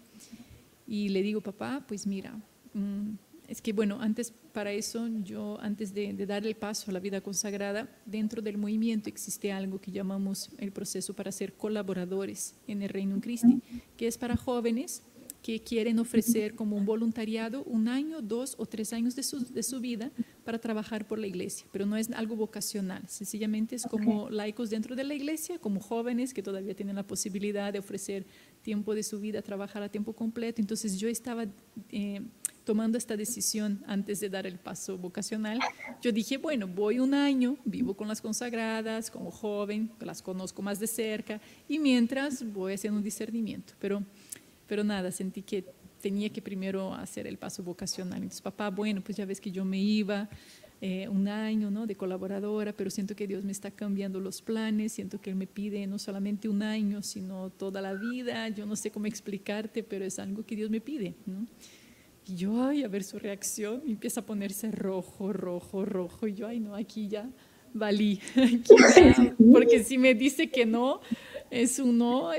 [0.87, 2.39] Y le digo, papá, pues mira,
[2.73, 3.11] mm,
[3.47, 6.99] es que bueno, antes para eso, yo antes de, de, dar el paso a la
[6.99, 12.81] vida consagrada, dentro del movimiento existe algo que llamamos el proceso para ser colaboradores en
[12.81, 13.61] el Reino Christi,
[13.97, 15.03] que es para jóvenes
[15.41, 19.63] que quieren ofrecer como un voluntariado un año, dos o tres años de su, de
[19.63, 20.11] su vida
[20.43, 24.95] para trabajar por la iglesia, pero no es algo vocacional, sencillamente es como laicos dentro
[24.95, 28.25] de la iglesia, como jóvenes que todavía tienen la posibilidad de ofrecer
[28.61, 30.61] tiempo de su vida a trabajar a tiempo completo.
[30.61, 31.45] Entonces yo estaba
[31.91, 32.21] eh,
[32.69, 35.59] tomando esta decisión antes de dar el paso vocacional.
[36.01, 40.79] Yo dije, bueno, voy un año, vivo con las consagradas como joven, las conozco más
[40.79, 44.03] de cerca y mientras voy haciendo un discernimiento, pero
[44.69, 45.65] pero nada, sentí que
[45.99, 48.19] tenía que primero hacer el paso vocacional.
[48.19, 50.29] Entonces, papá, bueno, pues ya ves que yo me iba
[50.79, 51.87] eh, un año ¿no?
[51.87, 55.47] de colaboradora, pero siento que Dios me está cambiando los planes, siento que Él me
[55.47, 58.47] pide no solamente un año, sino toda la vida.
[58.49, 61.15] Yo no sé cómo explicarte, pero es algo que Dios me pide.
[61.25, 61.47] ¿no?
[62.27, 66.27] Y yo, ay, a ver su reacción, y empieza a ponerse rojo, rojo, rojo.
[66.27, 67.27] Y yo, ay, no, aquí ya
[67.73, 68.19] valí.
[69.51, 71.01] porque si me dice que no,
[71.51, 72.29] es uno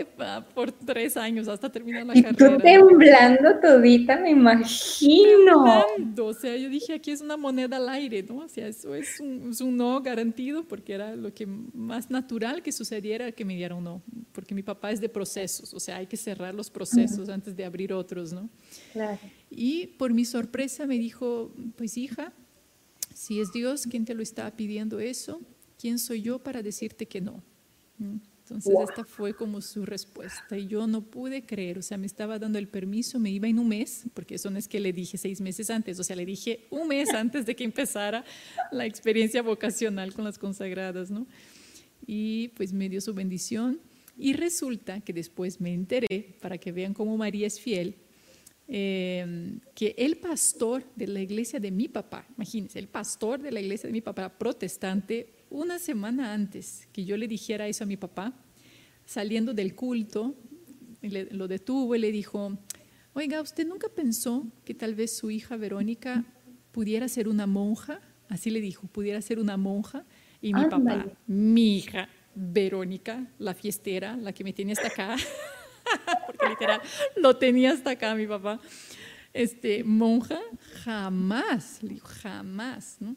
[0.54, 2.56] por tres años hasta terminar la carrera.
[2.56, 5.84] Tú temblando todita, me imagino.
[6.18, 8.38] O sea, yo dije, aquí es una moneda al aire, ¿no?
[8.38, 12.62] O sea, eso es un, es un no garantido porque era lo que más natural
[12.62, 14.02] que sucediera que me dieran un no.
[14.32, 17.64] Porque mi papá es de procesos, o sea, hay que cerrar los procesos antes de
[17.64, 18.48] abrir otros, ¿no?
[18.92, 19.18] Claro.
[19.50, 22.32] Y por mi sorpresa me dijo, pues hija,
[23.14, 25.40] si es Dios quien te lo está pidiendo eso,
[25.78, 27.42] ¿quién soy yo para decirte que no?
[27.98, 28.16] ¿Mm?
[28.50, 32.38] Entonces esta fue como su respuesta y yo no pude creer, o sea, me estaba
[32.38, 35.18] dando el permiso, me iba en un mes, porque eso no es que le dije
[35.18, 38.24] seis meses antes, o sea, le dije un mes antes de que empezara
[38.72, 41.26] la experiencia vocacional con las consagradas, ¿no?
[42.06, 43.80] Y pues me dio su bendición
[44.18, 47.96] y resulta que después me enteré, para que vean cómo María es fiel,
[48.66, 53.60] eh, que el pastor de la iglesia de mi papá, imagínense, el pastor de la
[53.60, 57.96] iglesia de mi papá protestante una semana antes que yo le dijera eso a mi
[57.96, 58.32] papá,
[59.04, 60.36] saliendo del culto,
[61.02, 62.56] lo detuvo y le dijo,
[63.12, 66.24] oiga, ¿usted nunca pensó que tal vez su hija Verónica
[66.72, 68.00] pudiera ser una monja?
[68.28, 70.04] Así le dijo, pudiera ser una monja.
[70.40, 75.16] Y mi papá, mi hija Verónica, la fiestera, la que me tiene hasta acá,
[76.26, 76.80] porque literal
[77.16, 78.60] lo tenía hasta acá mi papá,
[79.32, 80.40] este, monja,
[80.84, 83.16] jamás, le dijo, jamás, ¿no?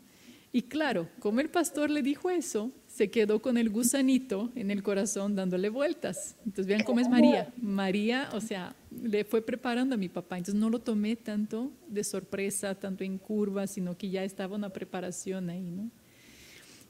[0.55, 4.83] Y claro, como el pastor le dijo eso, se quedó con el gusanito en el
[4.83, 6.35] corazón dándole vueltas.
[6.45, 7.51] Entonces vean cómo es María.
[7.59, 10.37] María, o sea, le fue preparando a mi papá.
[10.37, 14.69] Entonces no lo tomé tanto de sorpresa, tanto en curva, sino que ya estaba una
[14.69, 15.89] preparación ahí, ¿no?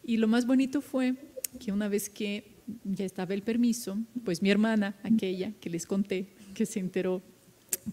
[0.03, 1.15] Y lo más bonito fue
[1.57, 2.43] que una vez que
[2.83, 7.21] ya estaba el permiso, pues mi hermana, aquella que les conté, que se enteró,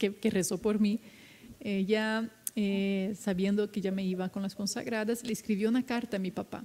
[0.00, 0.98] que, que rezó por mí,
[1.60, 6.20] ella eh, sabiendo que ya me iba con las consagradas, le escribió una carta a
[6.20, 6.64] mi papá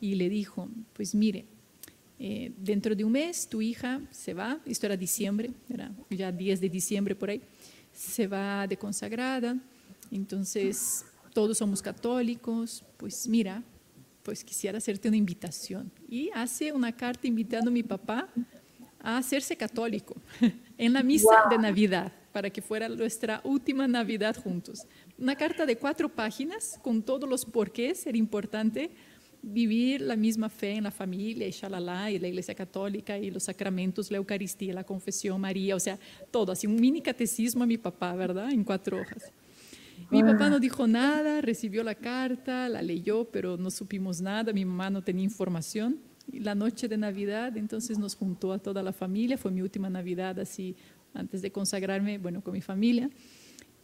[0.00, 1.46] y le dijo, pues mire,
[2.18, 6.60] eh, dentro de un mes tu hija se va, esto era diciembre, era ya 10
[6.60, 7.40] de diciembre por ahí,
[7.92, 9.56] se va de consagrada,
[10.10, 13.62] entonces todos somos católicos, pues mira,
[14.22, 15.92] pues quisiera hacerte una invitación.
[16.08, 18.28] Y hace una carta invitando a mi papá
[18.98, 20.16] a hacerse católico
[20.78, 24.86] en la misa de Navidad para que fuera nuestra última Navidad juntos.
[25.16, 28.90] Una carta de cuatro páginas con todos los porqués era importante
[29.40, 33.44] vivir la misma fe en la familia y shalala, y la iglesia católica y los
[33.44, 35.98] sacramentos, la Eucaristía, la confesión, María, o sea,
[36.30, 38.50] todo, así un mini catecismo a mi papá, ¿verdad?
[38.50, 39.32] En cuatro hojas.
[40.10, 44.66] Mi papá no dijo nada, recibió la carta, la leyó, pero no supimos nada, mi
[44.66, 46.00] mamá no tenía información.
[46.30, 49.88] Y la noche de Navidad, entonces nos juntó a toda la familia, fue mi última
[49.88, 50.76] Navidad así
[51.16, 53.10] antes de consagrarme, bueno, con mi familia.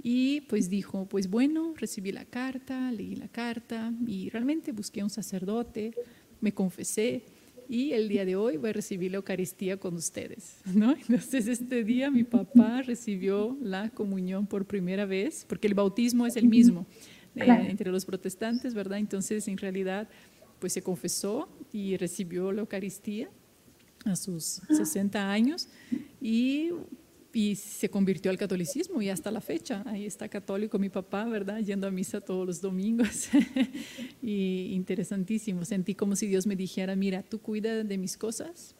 [0.02, 5.10] Y pues dijo, pues bueno, recibí la carta, leí la carta y realmente busqué un
[5.10, 5.94] sacerdote,
[6.40, 7.22] me confesé
[7.68, 10.92] y el día de hoy voy a recibir la Eucaristía con ustedes, ¿no?
[11.08, 16.36] Entonces este día mi papá recibió la comunión por primera vez, porque el bautismo es
[16.36, 16.86] el mismo
[17.36, 18.98] eh, entre los protestantes, ¿verdad?
[18.98, 20.08] Entonces en realidad
[20.58, 23.30] pues se confesó y recibió la Eucaristía
[24.04, 25.68] a sus 60 años
[26.20, 26.70] y
[27.34, 31.60] y se convirtió al catolicismo y hasta la fecha, ahí está católico mi papá, ¿verdad?
[31.60, 33.28] Yendo a misa todos los domingos.
[34.22, 38.74] y interesantísimo, sentí como si Dios me dijera, mira, tú cuida de mis cosas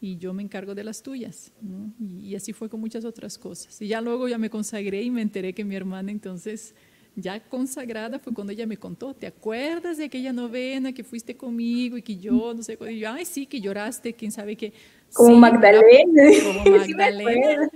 [0.00, 1.52] y yo me encargo de las tuyas.
[2.00, 3.80] Y, así fue con muchas otras cosas.
[3.82, 6.74] Y ya luego ya me consagré y me enteré que mi hermana entonces
[7.16, 11.98] ya consagrada fue cuando ella me contó, ¿te acuerdas de aquella novena que fuiste conmigo
[11.98, 14.72] y que yo, no sé, y yo, ay, sí, que lloraste, quién sabe qué.
[15.12, 16.22] Como Magdalena.
[16.44, 17.68] Como Magdalena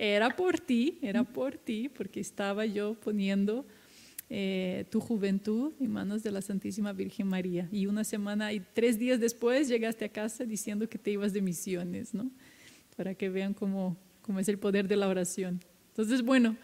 [0.00, 3.66] era por ti, era por ti, porque estaba yo poniendo
[4.30, 7.68] eh, tu juventud en manos de la Santísima Virgen María.
[7.70, 11.42] Y una semana y tres días después llegaste a casa diciendo que te ibas de
[11.42, 12.30] misiones, ¿no?
[12.96, 15.60] Para que vean cómo, cómo es el poder de la oración.
[15.88, 16.56] Entonces, bueno,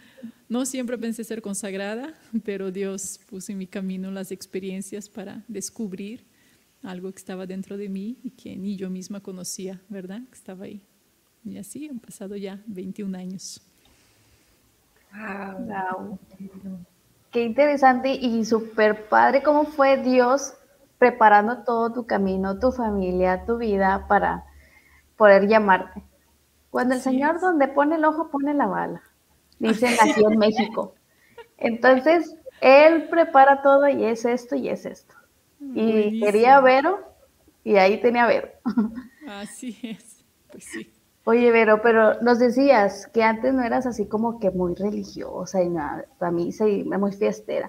[0.48, 6.24] no siempre pensé ser consagrada, pero Dios puso en mi camino las experiencias para descubrir
[6.80, 10.22] algo que estaba dentro de mí y que ni yo misma conocía, ¿verdad?
[10.30, 10.80] Que estaba ahí.
[11.46, 13.62] Y así han pasado ya 21 años.
[15.14, 16.18] Wow.
[17.30, 20.54] Qué interesante y súper padre cómo fue Dios
[20.98, 24.44] preparando todo tu camino, tu familia, tu vida para
[25.16, 26.02] poder llamarte.
[26.70, 29.02] Cuando el Señor donde pone el ojo pone la bala,
[29.60, 30.94] dicen aquí en México.
[31.58, 35.14] Entonces, Él prepara todo y es esto y es esto.
[35.60, 36.98] Y quería Vero
[37.62, 38.48] y ahí tenía Vero.
[39.28, 40.95] Así es, pues sí.
[41.28, 45.68] Oye, Vero, pero nos decías que antes no eras así como que muy religiosa y
[45.68, 47.68] nada, para mí y muy fiestera.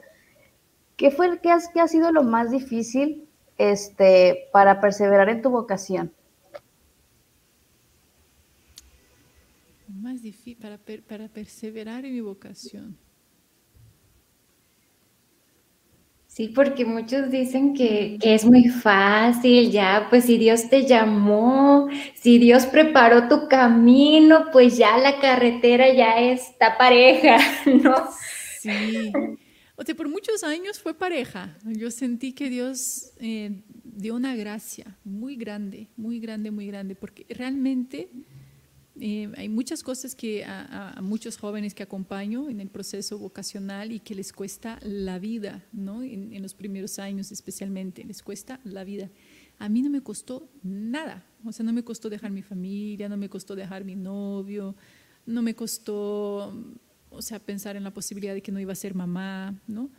[0.96, 6.13] ¿Qué fue qué, has, ha sido lo más difícil este, para perseverar en tu vocación?
[9.88, 10.58] Más difícil
[11.08, 12.96] para perseverar en mi vocación.
[16.38, 22.38] Sí, porque muchos dicen que, es muy fácil, ya, pues si Dios te llamó, si
[22.38, 27.95] Dios preparó tu camino, pues ya la carretera ya está pareja, ¿no?
[28.60, 29.12] Sí.
[29.76, 31.58] O sea, por muchos años fue pareja.
[31.65, 37.26] Yo sentí que Dios eh, dio una gracia muy grande, muy grande, muy grande, porque
[37.30, 38.10] realmente
[38.99, 43.99] eh, hay muchas cosas que a, muchos jóvenes que acompaño en el proceso vocacional y
[43.99, 46.01] que les cuesta la vida, ¿no?
[46.01, 49.10] En, los primeros años especialmente, les cuesta la vida.
[49.60, 53.17] A mí no me costó nada, o sea, no me costó dejar mi familia, no
[53.17, 54.75] me costó dejar mi novio,
[55.25, 56.53] no me costó,
[57.10, 59.89] o sea, pensar en la posibilidad de que no iba a ser mamá, ¿no?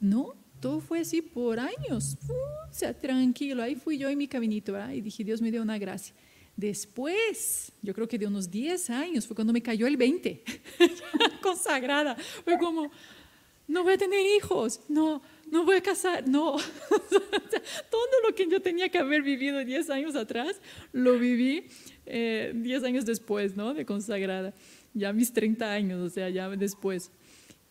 [0.00, 4.72] No, todo fue así por años, o sea, tranquilo, ahí fui yo en mi caminito,
[4.72, 4.92] ¿verdad?
[4.92, 6.14] Y dije, Dios me dio una gracia.
[6.56, 10.42] Después, yo creo que de unos 10 años, fue cuando me cayó el 20,
[11.42, 12.14] consagrada.
[12.44, 12.90] Fue como,
[13.66, 16.56] no voy a tener hijos, no, no voy a casar, no.
[17.90, 20.60] Todo lo que yo tenía que haber vivido 10 años atrás,
[20.92, 21.68] lo viví
[22.04, 23.72] 10 eh, años después, ¿no?
[23.72, 24.54] De consagrada.
[24.94, 27.10] Ya mis 30 años, o sea, ya después.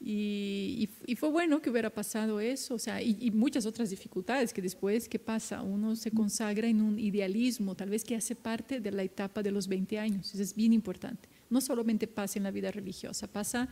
[0.03, 5.07] Y, fue bueno que hubiera pasado eso, o sea, y, muchas otras dificultades que después,
[5.07, 5.61] ¿qué pasa?
[5.61, 9.51] Uno se consagra en un idealismo, tal vez que hace parte de la etapa de
[9.51, 11.29] los 20 años, eso es bien importante.
[11.51, 13.69] No solamente pasa en la vida religiosa, pasa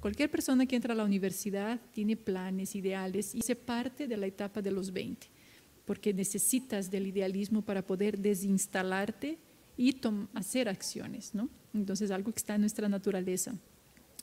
[0.00, 4.26] cualquier persona que entra a la universidad, tiene planes, ideales, y hace parte de la
[4.26, 5.28] etapa de los 20,
[5.84, 9.38] porque necesitas del idealismo para poder desinstalarte
[9.76, 9.94] y
[10.34, 11.48] hacer acciones, ¿no?
[11.72, 13.54] Entonces, algo que está en nuestra naturaleza.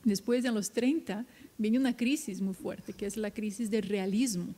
[0.04, 1.26] Después, de los 30,
[1.58, 4.54] viene una crisis muy fuerte, que es la crisis del realismo.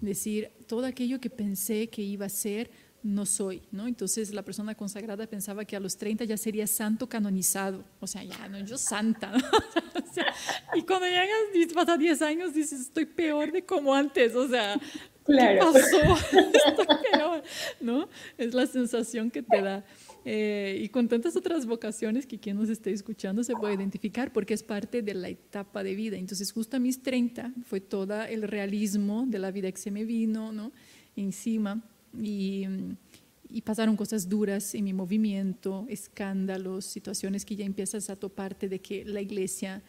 [0.00, 2.70] Es decir, todo aquello que pensé que iba a ser,
[3.02, 3.86] no soy, ¿no?
[3.86, 8.22] Entonces la persona consagrada pensaba que a los 30 ya sería santo canonizado, o sea,
[8.24, 9.32] ya no, yo santa,
[10.74, 14.80] y cuando llegas pasa 10 años dices, estoy peor de como antes, o sea,
[15.26, 15.78] ¿qué pasó?
[16.68, 17.42] estoy peor,
[17.80, 18.08] ¿no?
[18.36, 19.84] Es la sensación que te da.
[20.30, 24.52] Eh, y con tantas otras vocaciones que quien nos esté escuchando se puede identificar porque
[24.52, 26.18] es parte de la etapa de vida.
[26.18, 30.04] Entonces, justo a mis 30 fue todo el realismo de la vida que se me
[30.04, 30.70] vino ¿no?
[31.16, 31.82] encima
[32.14, 32.66] y,
[33.48, 38.80] y pasaron cosas duras en mi movimiento, escándalos, situaciones que ya empiezas a toparte de
[38.80, 39.82] que la iglesia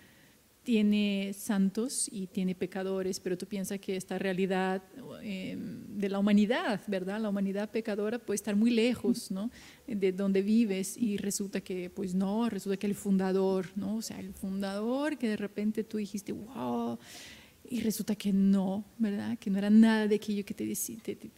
[0.63, 4.83] tiene santos y tiene pecadores, pero tú piensas que esta realidad
[5.23, 7.19] em, de la humanidad, ¿verdad?
[7.19, 9.49] La humanidad pecadora puede estar muy lejos, ¿no?
[9.87, 13.97] De donde vives y resulta que, pues no, resulta que el fundador, ¿no?
[13.97, 16.99] O sea, el fundador que de repente tú dijiste, wow,
[17.67, 19.37] y resulta que no, ¿verdad?
[19.37, 20.73] Que no era nada de aquello que te,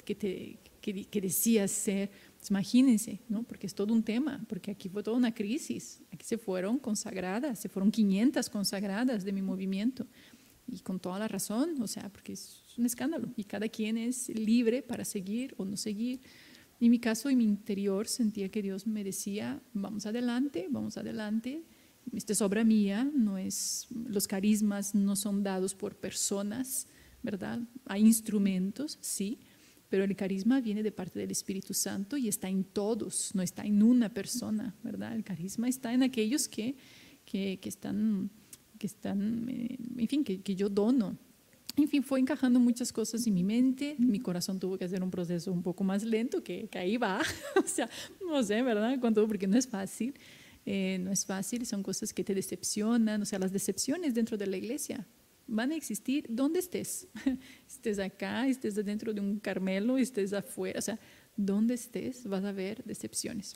[0.03, 2.09] que te que decías ser
[2.49, 3.43] imagínense, ¿no?
[3.43, 6.01] Porque es todo un tema, porque aquí fue toda una crisis.
[6.11, 10.07] Aquí se fueron consagradas, se fueron 500 consagradas de mi movimiento.
[10.67, 13.29] Y con toda la razón, o sea, porque es un escándalo.
[13.35, 16.21] Y cada quien es libre para seguir o no seguir.
[16.79, 21.63] En mi caso, en mi interior, sentía que Dios me decía, vamos adelante, vamos adelante.
[22.13, 26.87] esta es obra mía, no es, los carismas no son dados por personas,
[27.21, 27.59] ¿verdad?
[27.85, 29.37] Hay instrumentos, sí,
[29.91, 33.63] pero el carisma viene de parte del Espíritu Santo y está en todos, no está
[33.63, 35.13] en una persona, ¿verdad?
[35.13, 36.75] El carisma está en aquellos que,
[37.25, 38.29] que, están,
[38.79, 41.17] que están eh, en fin, que, que yo dono.
[41.75, 45.11] En fin, fue encajando muchas cosas en mi mente, mi corazón tuvo que hacer un
[45.11, 47.21] proceso un poco más lento, que, que ahí va,
[47.61, 47.89] o sea,
[48.25, 48.97] no sé, ¿verdad?
[49.01, 50.13] Cuánto, porque no es fácil,
[50.65, 54.47] eh, no es fácil, son cosas que te decepcionan, o sea, las decepciones dentro de
[54.47, 55.05] la iglesia
[55.51, 57.07] van a existir donde estés,
[57.67, 60.99] estés acá, estés dentro de un Carmelo, estés afuera, o sea,
[61.35, 63.55] donde estés vas a ver decepciones.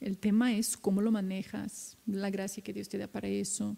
[0.00, 3.76] El tema es cómo lo manejas, la gracia que Dios te da para eso,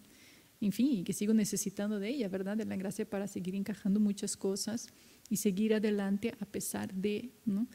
[0.61, 2.57] en fin, que sigo necesitando de ella, ¿verdad?
[2.57, 4.89] De la gracia para seguir encajando muchas cosas
[5.29, 7.67] y seguir adelante a pesar de, ¿no?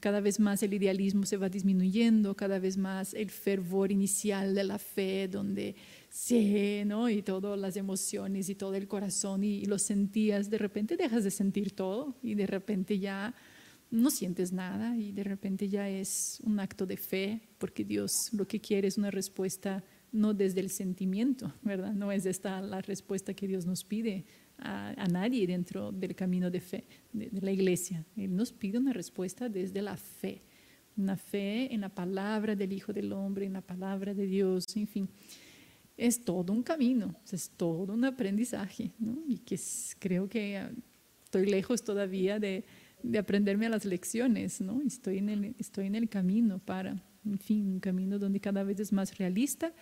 [0.00, 4.64] Cada vez más el idealismo se va disminuyendo, cada vez más el fervor inicial de
[4.64, 5.76] la fe, donde
[6.10, 7.08] sí, ¿no?
[7.08, 11.24] Y todas las emociones y todo el corazón y, y lo sentías, de repente dejas
[11.24, 13.34] de sentir todo y de repente ya
[13.90, 18.46] no sientes nada y de repente ya es un acto de fe, porque Dios lo
[18.46, 21.92] que quiere es una respuesta no desde el sentimiento, ¿verdad?
[21.92, 24.24] No es esta la respuesta que Dios nos pide
[24.64, 28.04] a, nadie dentro del camino de fe de, la iglesia.
[28.16, 30.40] Él nos pide una respuesta desde la fe,
[30.96, 34.86] una fe en la palabra del Hijo del Hombre, en la palabra de Dios, en
[34.86, 35.08] fin.
[35.96, 39.22] Es todo un camino, es todo un aprendizaje, ¿no?
[39.28, 39.58] Y que
[40.00, 40.72] creo que ah,
[41.22, 42.64] estoy lejos todavía de,
[43.02, 44.82] de aprenderme a las lecciones, ¿no?
[44.82, 48.80] Estoy en, el, estoy en el camino para, en fin, un camino donde cada vez
[48.80, 49.72] es más realista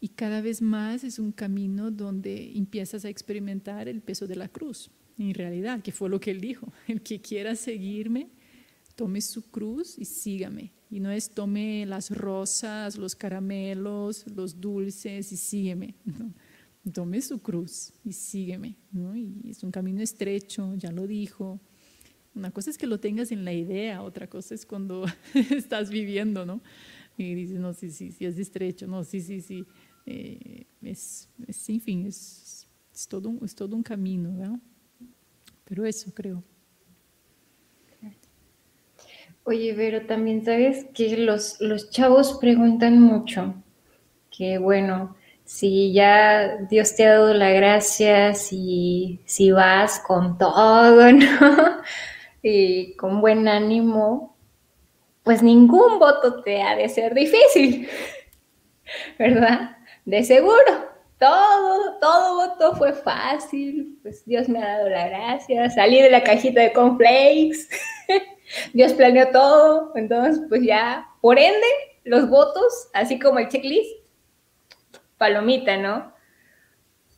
[0.00, 4.48] y cada vez más es un camino donde empiezas a experimentar el peso de la
[4.48, 6.72] cruz, en realidad, que fue lo que él dijo.
[6.88, 8.28] El que quiera seguirme,
[8.94, 10.72] tome su cruz y sígame.
[10.90, 15.94] Y no es tome las rosas, los caramelos, los dulces y sígueme.
[16.92, 18.76] Tome su cruz y sígueme.
[19.16, 21.60] Y es un camino estrecho, ya lo dijo.
[22.36, 25.04] Una cosa es que lo tengas en la idea, otra cosa es cuando
[25.50, 26.62] estás viviendo, ¿no?
[27.16, 29.64] Y dices, no, sí, sí, sí, es estrecho, no, sí, sí, sí.
[30.06, 32.68] Eh, es, es, enfim, es,
[33.08, 34.60] todo un, es todo un camino, ¿no?
[35.64, 36.42] Pero eso creo.
[39.42, 43.54] Oye, pero también sabes que los, los chavos preguntan mucho,
[44.28, 51.12] que bueno, si ya Dios te ha dado la gracia, si, si vas con todo,
[51.12, 51.80] ¿no?
[52.42, 54.36] Y con buen ánimo,
[55.22, 57.88] pues ningún voto te ha de ser difícil,
[59.18, 59.75] ¿verdad?
[60.06, 60.88] De seguro,
[61.18, 66.22] todo, todo voto fue fácil, pues Dios me ha dado la gracia, salí de la
[66.22, 67.68] cajita de cornflakes,
[68.72, 71.66] Dios planeó todo, entonces pues ya, por ende,
[72.04, 73.90] los votos, así como el checklist,
[75.18, 76.12] palomita, ¿no?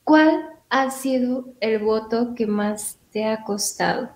[0.03, 4.09] ¿Cuál ha sido el voto que más te ha costado?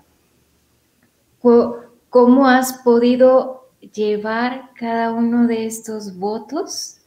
[2.09, 7.02] ¿Cómo has podido llevar cada uno de estos votos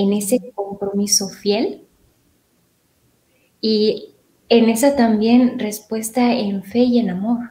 [0.00, 1.82] en ese compromiso fiel
[3.60, 4.14] y
[4.48, 7.50] en esa también respuesta en fe y en amor.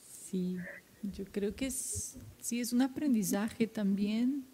[0.00, 0.56] Sí,
[1.02, 4.46] yo creo que sí es un aprendizaje también.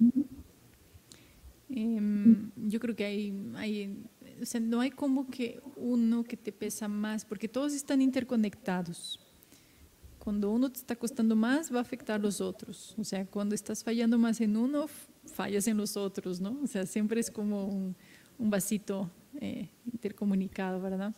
[1.69, 4.03] Em, yo creo que hay, hay,
[4.41, 9.21] o sea, no hay como que uno que te pesa más, porque todos están interconectados.
[10.19, 12.95] Cuando uno te está costando más, va a afectar a los otros.
[12.97, 14.87] O sea, cuando estás fallando más en uno,
[15.33, 16.59] fallas en los otros, ¿no?
[16.63, 17.97] O sea, siempre es como un,
[18.39, 19.11] vasito
[19.41, 21.15] eh, intercomunicado, ¿verdad?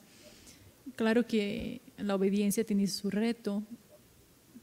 [0.94, 3.62] Claro que la obediencia tiene su reto.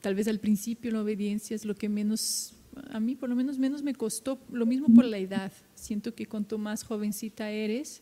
[0.02, 2.54] Tal vez al principio la obediencia es lo que menos,
[2.92, 5.52] a mí por lo menos menos me costó, lo mismo por la edad.
[5.76, 8.02] Siento que cuanto más jovencita eres,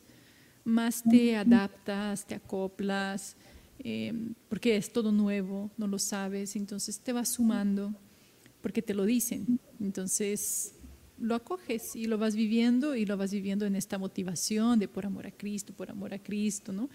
[0.63, 3.35] más te adaptas, te acoplas,
[3.79, 4.13] eh,
[4.47, 7.93] porque es todo nuevo, no lo sabes, entonces te vas sumando,
[8.61, 9.59] porque te lo dicen.
[9.79, 10.75] Entonces,
[11.21, 15.05] lo acoges y lo vas viviendo y lo vas viviendo en esta motivación de por
[15.05, 16.89] amor a Cristo, por amor a Cristo, ¿no?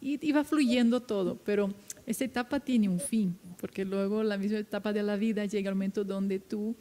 [0.00, 1.72] Y, va fluyendo todo, pero
[2.06, 5.74] esta etapa tiene un fin, porque luego la misma etapa de la vida llega el
[5.74, 6.76] momento donde tú,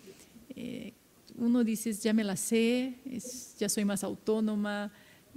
[0.49, 0.93] eh,
[1.37, 2.95] uno dices, ya me la sé,
[3.57, 4.91] ya soy más autónoma,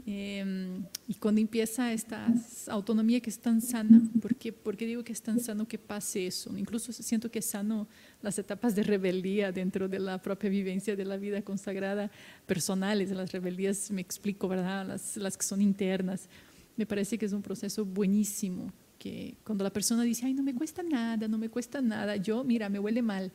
[0.06, 2.32] Em, y cuando empieza esta
[2.68, 6.56] autonomía que es tan sana, porque, porque digo que es tan sano que pase eso,
[6.56, 7.88] incluso siento que es sano
[8.22, 12.10] las etapas de rebeldía dentro de la propia vivencia de la vida consagrada
[12.46, 14.86] personales, las rebeldías, me explico, ¿verdad?
[14.86, 16.28] Las, las que son internas.
[16.76, 20.54] Me parece que es un proceso buenísimo, que cuando la persona dice, ay, no me
[20.54, 23.32] cuesta nada, no me cuesta nada, yo, mira, me huele mal.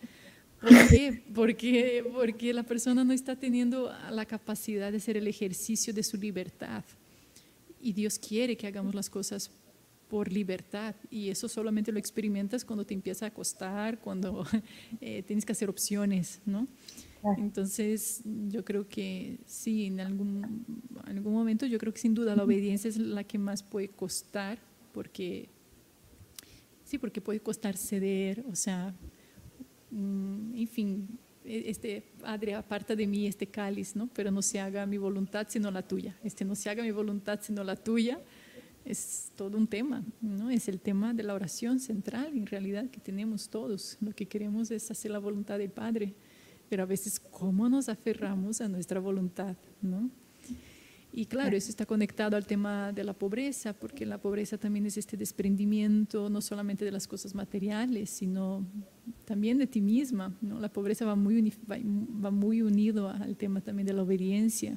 [0.64, 1.24] ¿Por qué?
[1.34, 6.18] Porque, porque la persona no está teniendo la capacidad de hacer el ejercicio de su
[6.18, 6.84] libertad.
[7.82, 9.52] Y Dios quiere que hagamos las cosas
[10.08, 14.46] por libertad y eso solamente lo experimentas cuando te empieza a costar, cuando
[15.02, 16.68] eh, tienes que hacer opciones, ¿no?
[17.38, 20.66] Entonces, yo creo que sí, en algún,
[21.06, 24.60] algún momento yo creo que sin duda la obediencia es la que más puede costar,
[24.92, 25.48] porque
[26.84, 28.94] sí, porque puede costar ceder, o sea,
[29.94, 34.08] mm, en fin, e, este Padre, aparta de mí este cáliz, ¿no?
[34.14, 36.16] Pero no se haga mi voluntad sino la tuya.
[36.24, 38.20] Este no se haga mi voluntad sino la tuya
[38.86, 40.50] es todo un tema, ¿no?
[40.50, 43.98] Es el tema de la oración central en realidad que tenemos todos.
[44.02, 46.14] Lo que queremos es hacer la voluntad del Padre,
[46.70, 50.10] pero a veces cómo nos aferramos a nuestra voluntad, ¿no?
[51.16, 54.98] Y claro, eso está conectado al tema de la pobreza, porque la pobreza también es
[54.98, 58.66] este desprendimiento no solamente de las cosas materiales, sino
[59.24, 60.60] también de ti misma, ¿no?
[60.60, 64.76] La pobreza va muy, va muy unido al tema también de la obediencia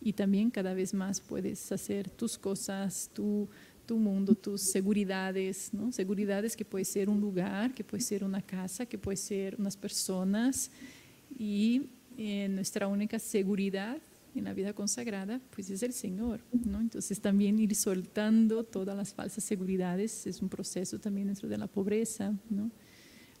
[0.00, 3.48] y también cada vez más puedes hacer tus cosas, tu,
[3.86, 5.92] tu mundo, tus seguridades, ¿no?
[5.92, 9.76] Seguridades que puede ser un lugar, que puede ser una casa, que puede ser unas
[9.76, 10.72] personas
[11.38, 13.98] y eh, nuestra única seguridad
[14.38, 16.80] en la vida consagrada, pues es el Señor, ¿no?
[16.80, 21.66] Entonces también ir soltando todas las falsas seguridades es un proceso también dentro de la
[21.66, 22.70] pobreza, ¿no?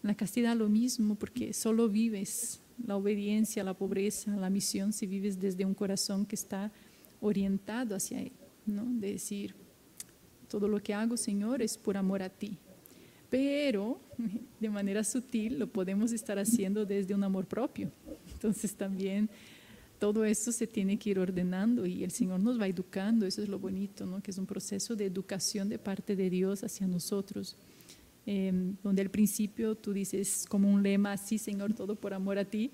[0.02, 5.40] La castidad lo mismo, porque solo vives la obediencia, la pobreza, la misión, si vives
[5.40, 6.72] desde un corazón que está
[7.20, 8.32] orientado hacia Él,
[8.66, 8.84] ¿no?
[8.84, 9.54] De decir,
[10.48, 12.58] todo lo que hago, Señor, es por amor a ti.
[13.30, 14.00] Pero
[14.60, 17.90] de manera sutil lo podemos estar haciendo desde un amor propio.
[18.32, 19.28] Entonces también
[19.98, 23.48] todo eso se tiene que ir ordenando y el Señor nos va educando, eso es
[23.48, 24.22] lo bonito, ¿no?
[24.22, 27.56] que es un proceso de educación de parte de Dios hacia nosotros.
[28.28, 32.44] Em, donde al principio tú dices como un lema, sí Señor, todo por amor a
[32.44, 32.72] ti,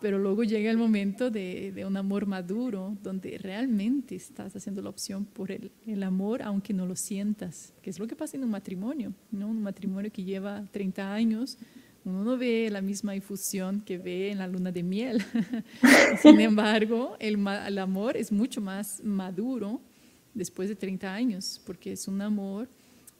[0.00, 5.24] pero luego llega el momento de, un amor maduro, donde realmente estás haciendo la opción
[5.24, 8.50] por el, el, amor, aunque no lo sientas, que es lo que pasa en un
[8.50, 9.48] matrimonio, ¿no?
[9.48, 11.58] un matrimonio que lleva 30 años,
[12.04, 15.24] uno no ve la misma infusión que ve en la luna de miel.
[16.22, 19.80] Sin embargo, el, amor es mucho más maduro
[20.34, 22.68] después de 30 años, porque es un amor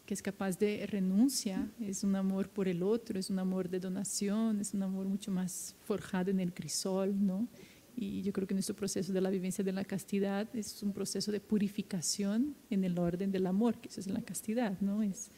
[0.04, 3.80] que es capaz de renuncia, es un amor por el otro, es un amor de
[3.80, 7.48] donación, es un amor mucho más forjado en el crisol, ¿no?
[7.96, 11.32] Y yo creo que nuestro proceso de la vivencia de la castidad es un proceso
[11.32, 15.02] de purificación en el orden del amor, que eso es la castidad, ¿no?
[15.02, 15.30] Es,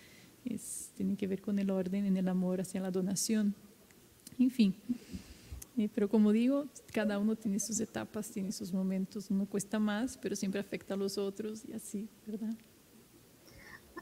[0.48, 3.54] es, tiene que ver con el orden en el amor hacia la donación.
[4.38, 4.76] En fin,
[5.76, 10.16] eh, pero como digo, cada uno tiene sus etapas, tiene sus momentos, uno cuesta más,
[10.16, 12.54] pero siempre afecta a los otros y así, ¿verdad?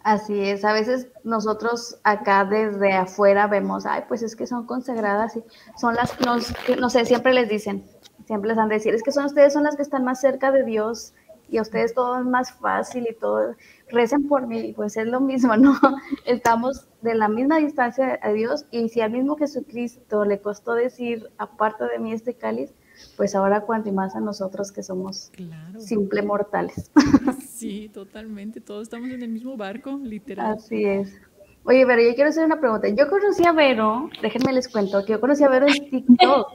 [0.04, 5.36] Así es, a veces nosotros acá desde afuera vemos, ay, pues es que son consagradas
[5.36, 5.42] y
[5.78, 7.84] son las, nos, no sé, siempre les dicen,
[8.26, 10.52] siempre les han de decir, es que son ustedes son las que están más cerca
[10.52, 11.14] de Dios
[11.54, 13.54] y a ustedes todo es más fácil y todo,
[13.88, 15.78] recen por mí, pues es lo mismo, ¿no?
[16.26, 21.30] Estamos de la misma distancia a Dios y si al mismo Jesucristo le costó decir,
[21.38, 22.74] aparta de mí este cáliz,
[23.16, 25.30] pues ahora cuanto más a nosotros que somos
[25.78, 26.90] simple mortales.
[27.54, 30.54] Sí, totalmente, todos estamos en el mismo barco, literal.
[30.54, 31.14] Así es.
[31.62, 32.88] Oye, pero yo quiero hacer una pregunta.
[32.88, 36.48] Yo conocí a Vero, déjenme les cuento, que yo conocí a Vero en TikTok,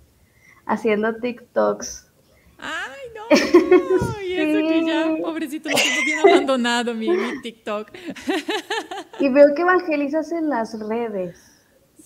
[0.66, 2.05] haciendo TikToks.
[4.26, 7.90] Y eso que ya, pobrecito, lo tengo bien abandonado mi, mi, TikTok.
[9.18, 11.56] Y veo que evangelizas en las redes.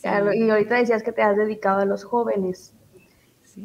[0.05, 2.73] Y ahorita decías que te has dedicado a los jóvenes.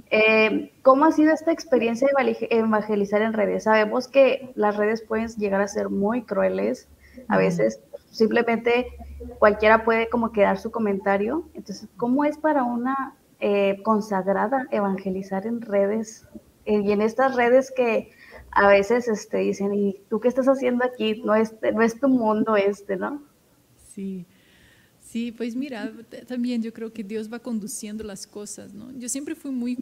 [0.09, 3.63] Eh, ¿Cómo ha sido esta experiencia de evangelizar en redes?
[3.63, 6.89] Sabemos que las redes pueden llegar a ser muy crueles,
[7.27, 7.79] a veces
[8.11, 8.87] simplemente
[9.39, 11.47] cualquiera puede como quedar su comentario.
[11.53, 16.27] Entonces, ¿cómo es para una eh, consagrada evangelizar en redes?
[16.65, 18.11] Eh, y en estas redes que
[18.51, 21.21] a veces este, dicen, ¿y tú qué estás haciendo aquí?
[21.23, 23.21] No es, no es tu mundo este, ¿no?
[23.93, 24.25] Sí.
[24.99, 25.93] Sí, pues mira,
[26.27, 28.91] también yo creo que Dios va conduciendo las cosas, ¿no?
[28.97, 29.77] Yo siempre fui muy,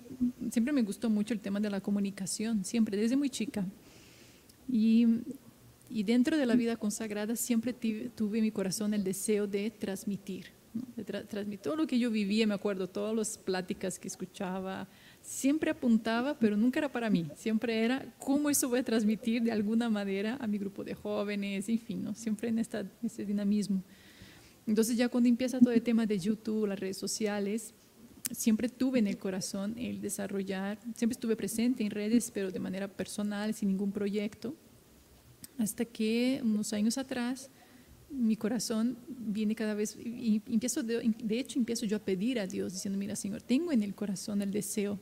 [0.51, 3.65] siempre me gustó mucho el tema de la comunicación, siempre, desde muy chica.
[4.69, 5.07] Y,
[5.89, 10.47] y dentro de la vida consagrada siempre tuve en mi corazón el deseo de transmitir,
[10.95, 14.87] de transmitir todo lo que yo vivía, me acuerdo, todas las pláticas que escuchaba,
[15.23, 19.51] siempre apuntaba, pero nunca era para mí, siempre era cómo eso voy a transmitir de
[19.51, 23.81] alguna manera a mi grupo de jóvenes, en fin, siempre en esta, este dinamismo.
[24.67, 27.73] Entonces ya cuando empieza todo el tema de YouTube, las redes sociales,
[28.31, 32.89] siempre tuve en el corazón el desarrollar, siempre estuve presente en redes, pero de manera
[32.89, 34.55] personal, sin ningún proyecto,
[35.57, 37.49] hasta que unos años atrás
[38.09, 42.45] mi corazón viene cada vez, y empiezo, de, de, hecho empiezo yo a pedir a
[42.45, 44.99] Dios diciendo, mira Señor, tengo en el corazón el deseo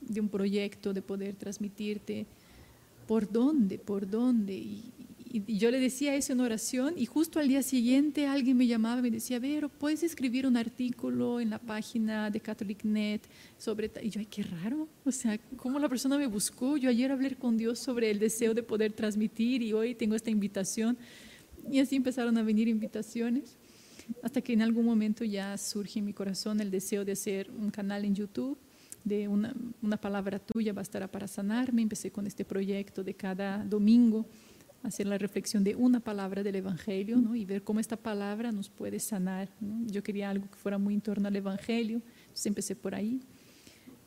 [0.00, 2.26] de un proyecto, de poder transmitirte,
[3.06, 3.78] ¿por dónde?
[3.78, 4.54] ¿Por dónde?
[4.54, 4.92] Y,
[5.46, 9.02] yo le decía eso en oración y justo al día siguiente alguien me llamaba y
[9.02, 13.22] me decía, Vero, ¿puedes escribir un artículo en la página de CatholicNet
[13.56, 13.92] sobre...
[14.02, 16.76] Y yo, ay, qué raro, o sea, ¿cómo la persona me buscó?
[16.76, 20.30] Yo ayer hablé con Dios sobre el deseo de poder transmitir y hoy tengo esta
[20.30, 20.98] invitación.
[21.70, 23.56] Y así empezaron a venir invitaciones,
[24.24, 27.70] hasta que en algún momento ya surge en mi corazón el deseo de hacer un
[27.70, 28.58] canal en YouTube
[29.04, 31.82] de una, una palabra tuya bastará para sanarme.
[31.82, 34.26] Empecé con este proyecto de cada domingo
[34.82, 37.34] hacer la reflexión de una palabra del Evangelio ¿no?
[37.34, 39.48] y ver cómo esta palabra nos puede sanar.
[39.86, 43.20] Yo quería algo que fuera muy en torno al Evangelio, entonces empecé por ahí.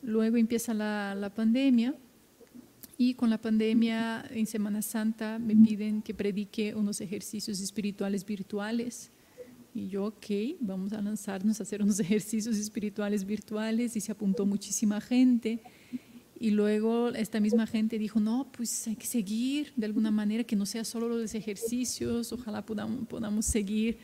[0.02, 1.94] Luego empieza la, la pandemia
[2.98, 9.10] y con la pandemia en Semana Santa me piden que predique unos ejercicios espirituales virtuales.
[9.74, 10.26] Y yo, ok,
[10.60, 15.60] vamos a lanzarnos a hacer unos ejercicios espirituales virtuales y se apuntó muchísima gente.
[16.38, 20.56] Y luego esta misma gente dijo, no, pues hay que seguir de alguna manera, que
[20.56, 23.98] no sea solo los ejercicios, ojalá podamos, podamos seguir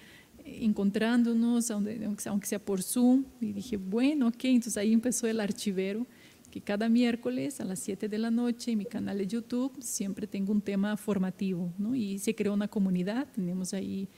[0.45, 3.25] encontrándonos, aunque, sea por Zoom.
[3.41, 6.07] Y dije, bueno, ok, entonces ahí empezó el archivero,
[6.51, 10.27] que cada miércoles a las 7 de la noche en mi canal de YouTube siempre
[10.27, 11.95] tengo un tema formativo, ¿no?
[11.95, 14.09] Y se creó una comunidad, tenemos ahí,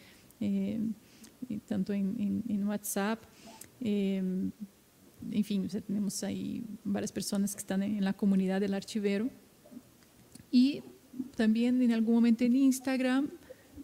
[0.41, 0.81] eh,
[1.67, 3.23] tanto en, en, WhatsApp,
[3.81, 4.23] eh,
[5.31, 9.31] en fin, tenemos ahí varias personas que están en la comunidad del archivero.
[10.51, 10.83] Y
[11.37, 13.31] también en algún momento en Instagram,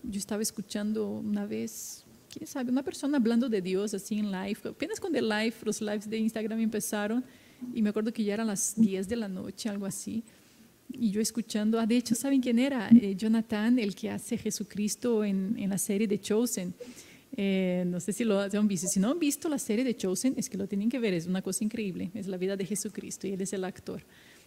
[0.02, 4.58] yo estaba escuchando una vez, quién sabe, una persona hablando de Dios así en live.
[4.64, 7.24] Apenas cuando el live, los lives de Instagram empezaron,
[7.74, 10.22] y me acuerdo que ya eran las 10 de la noche, algo así.
[10.90, 12.88] Y yo escuchando, ah, de hecho, ¿saben quién era?
[12.90, 16.74] Eh, Jonathan, el que hace Jesucristo en, en la serie de Chosen.
[17.36, 18.88] Eh, no sé si lo han visto.
[18.88, 21.14] Si no han visto la serie de Chosen, es que lo tienen que ver.
[21.14, 22.10] Es una cosa increíble.
[22.14, 24.02] Es la vida de Jesucristo y él es el actor.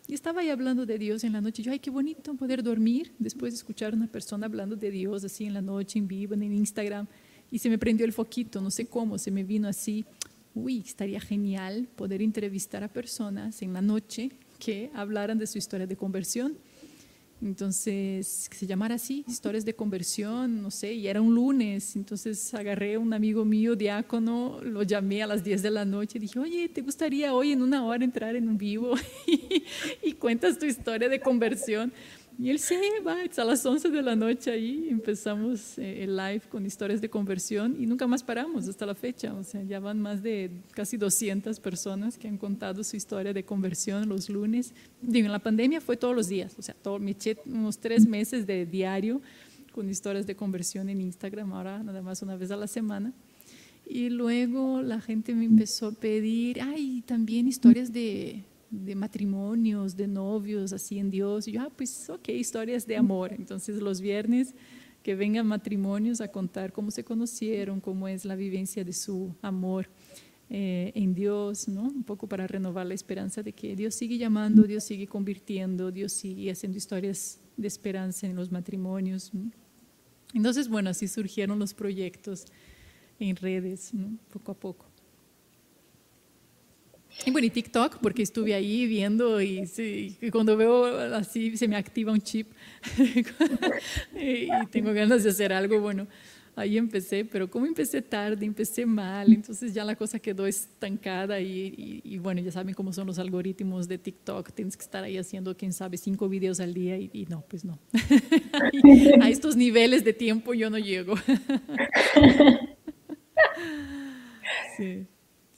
[0.07, 1.63] Y estaba ahí hablando de Dios en la noche.
[1.63, 5.23] Yo, ay, qué bonito poder dormir después de escuchar a una persona hablando de Dios
[5.23, 7.07] así en la noche, en vivo, en Instagram.
[7.51, 10.05] Y se me prendió el foquito, no sé cómo, se me vino así.
[10.53, 15.87] Uy, estaría genial poder entrevistar a personas en la noche que hablaran de su historia
[15.87, 16.57] de conversión
[17.41, 22.53] entonces, que se llamara así, historias de conversión, no sé, y era un lunes, entonces
[22.53, 26.21] agarré a un amigo mío, diácono, lo llamé a las 10 de la noche y
[26.21, 28.95] dije, oye, ¿te gustaría hoy en una hora entrar en un vivo
[29.27, 29.63] y,
[30.03, 31.91] y cuentas tu historia de conversión?
[32.39, 32.75] Y él sí,
[33.05, 37.09] va, a las 11 de la noche ahí empezamos eh, el live con historias de
[37.09, 39.33] conversión y nunca más paramos hasta la fecha.
[39.33, 43.43] O sea, ya van más de casi 200 personas que han contado su historia de
[43.43, 44.73] conversión los lunes.
[45.01, 48.07] Digo, en la pandemia fue todos los días, o sea, todo, me eché unos tres
[48.07, 49.21] meses de diario
[49.71, 53.13] con historias de conversión en Instagram, ahora nada más una vez a la semana.
[53.87, 60.07] Y luego la gente me empezó a pedir, ay, también historias de, de matrimonios, de
[60.07, 61.47] novios, así en Dios.
[61.47, 63.33] Y yo, ah, pues ok, historias de amor.
[63.33, 64.55] Entonces los viernes
[65.03, 69.89] que vengan matrimonios a contar cómo se conocieron, cómo es la vivencia de su amor
[70.49, 71.83] eh, en Dios, ¿no?
[71.83, 76.13] Un poco para renovar la esperanza de que Dios sigue llamando, Dios sigue convirtiendo, Dios
[76.13, 79.31] sigue haciendo historias de esperanza en los matrimonios.
[80.33, 82.45] Entonces, bueno, así surgieron los proyectos
[83.19, 83.91] en redes,
[84.31, 84.90] poco a poco.
[87.25, 90.85] Y bueno, y TikTok, porque estuve ahí viendo y, cuando veo
[91.15, 92.51] así se me activa un chip
[94.15, 96.07] y, tengo ganas de hacer algo, bueno,
[96.55, 102.01] ahí empecé, pero como empecé tarde, empecé mal, entonces ya la cosa quedó estancada y,
[102.03, 105.55] y, bueno, ya saben cómo son los algoritmos de TikTok, tienes que estar ahí haciendo,
[105.55, 107.79] quién sabe, cinco videos al día y, no, pues no.
[109.21, 111.15] a estos niveles de tiempo yo no llego.
[114.77, 115.07] sí.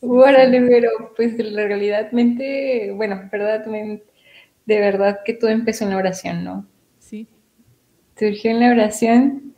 [0.06, 3.66] Órale, pero pues realmente, bueno, verdad,
[4.66, 6.66] de verdad que todo empezó en la oración, ¿no?
[7.00, 7.28] Sí.
[8.18, 9.56] Surgió en la oración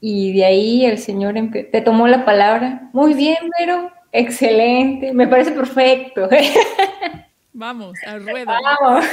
[0.00, 2.88] y de ahí el Señor te tomó la palabra.
[2.92, 6.28] Muy bien, pero excelente, me parece perfecto.
[7.52, 8.46] Vamos, al ruedo.
[8.46, 9.04] Vamos.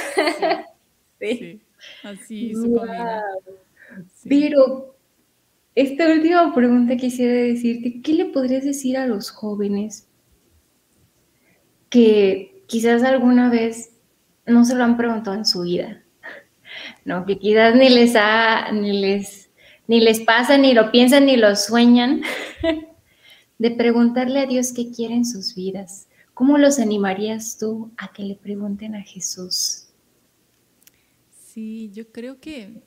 [1.19, 1.59] Sí.
[2.03, 2.79] Así su
[4.29, 4.95] Pero
[5.73, 10.06] esta última pregunta quisiera decirte, ¿qué le podrías decir a los jóvenes
[11.89, 13.91] que quizás alguna vez
[14.45, 16.03] no se lo han preguntado en su vida,
[17.05, 17.25] ¿no?
[17.25, 19.49] Que quizás ni les ha, ni les,
[19.87, 22.21] ni les pasa, ni lo piensan, ni lo sueñan,
[23.57, 26.07] de preguntarle a Dios qué quiere en sus vidas.
[26.33, 29.87] ¿Cómo los animarías tú a que le pregunten a Jesús?
[31.31, 32.83] Sí, yo creo que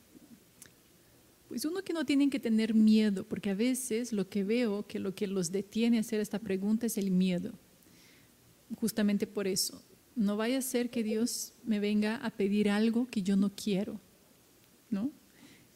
[1.48, 5.00] Pues uno que no tienen que tener miedo, porque a veces lo que veo que
[5.00, 7.52] lo que los detiene a hacer esta pregunta es el miedo.
[8.76, 9.82] Justamente por eso.
[10.16, 14.00] No vaya a ser que Dios me venga a pedir algo que yo no quiero,
[14.90, 15.10] ¿no?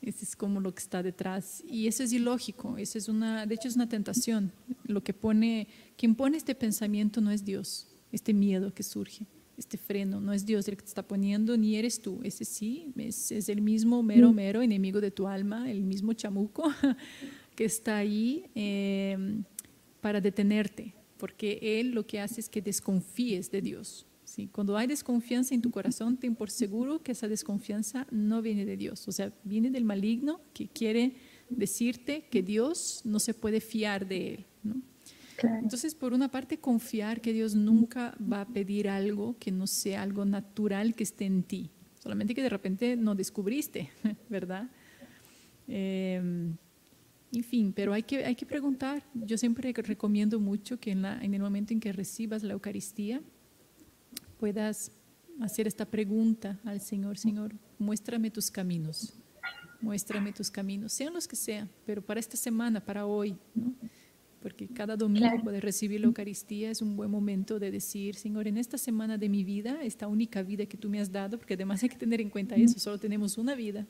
[0.03, 1.63] Ese es como lo que está detrás.
[1.67, 4.53] Y eso es ilógico, eso es una, de hecho es una tentación.
[4.87, 5.67] Lo que pone,
[5.97, 9.27] quien pone este pensamiento no es Dios, este miedo que surge
[9.57, 10.21] este freno.
[10.21, 12.21] No es Dios el que te está poniendo, ni eres tú.
[12.23, 14.35] Ese sí, es, el mismo mero, mm.
[14.35, 16.73] mero enemigo de tu alma, el mismo chamuco
[17.57, 19.45] que está ahí em,
[20.01, 20.95] para detenerte,
[21.25, 24.05] porque Él lo que hace es que desconfíes de Dios.
[24.25, 24.47] ¿sí?
[24.53, 28.77] Cuando hay desconfianza en tu corazón, ten por seguro que esa desconfianza no viene de
[28.77, 31.15] Dios, o sea, viene del maligno que quiere
[31.49, 34.47] decirte que Dios no se puede fiar de Él.
[34.63, 34.83] ¿no?
[35.63, 40.03] Entonces, por una parte, confiar que Dios nunca va a pedir algo que no sea
[40.03, 41.71] algo natural que esté en ti,
[42.03, 43.91] solamente que de repente no descubriste,
[44.29, 44.69] ¿verdad?
[45.69, 46.59] Em,
[47.35, 49.03] en fin, pero hay que, hay que preguntar.
[49.15, 53.21] Yo siempre recomiendo mucho que en, la, en el momento en que recibas la Eucaristía
[54.39, 54.93] puedas
[55.41, 59.15] hacer esta pregunta al Señor, Señor, muéstrame tus caminos,
[59.81, 63.75] muéstrame tus caminos, sean los que sean, pero para esta semana, para hoy, ¿no?
[64.45, 68.59] porque cada domingo de recibir la Eucaristía es un buen momento de decir, Señor, en
[68.59, 71.83] esta semana de mi vida, esta única vida que tú me has dado, porque además
[71.83, 73.87] hay que tener en cuenta eso, solo tenemos una vida.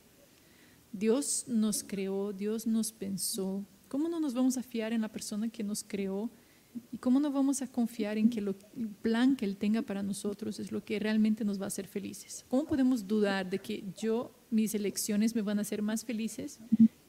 [0.95, 3.67] Dios nos creó, Dios nos pensó.
[3.89, 6.31] ¿Cómo no nos vamos a fiar en la persona que nos creó?
[6.93, 8.55] ¿Y cómo no vamos a confiar en que el
[9.03, 12.47] plan que Él tenga para nosotros es lo que realmente nos va a hacer felices?
[12.49, 16.61] ¿Cómo podemos dudar de que yo, mis elecciones me van a hacer más felices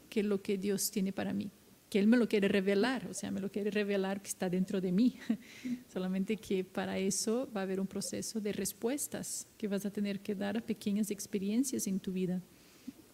[0.09, 1.51] que lo que Dios tiene para mí?
[1.87, 4.81] que Él me lo quiere revelar, o sea, me lo quiere revelar que está dentro
[4.81, 5.17] de mí.
[5.93, 10.19] Solamente que para eso va a haber un proceso de respuestas que vas a tener
[10.19, 12.41] que dar a pequeñas experiencias en tu vida.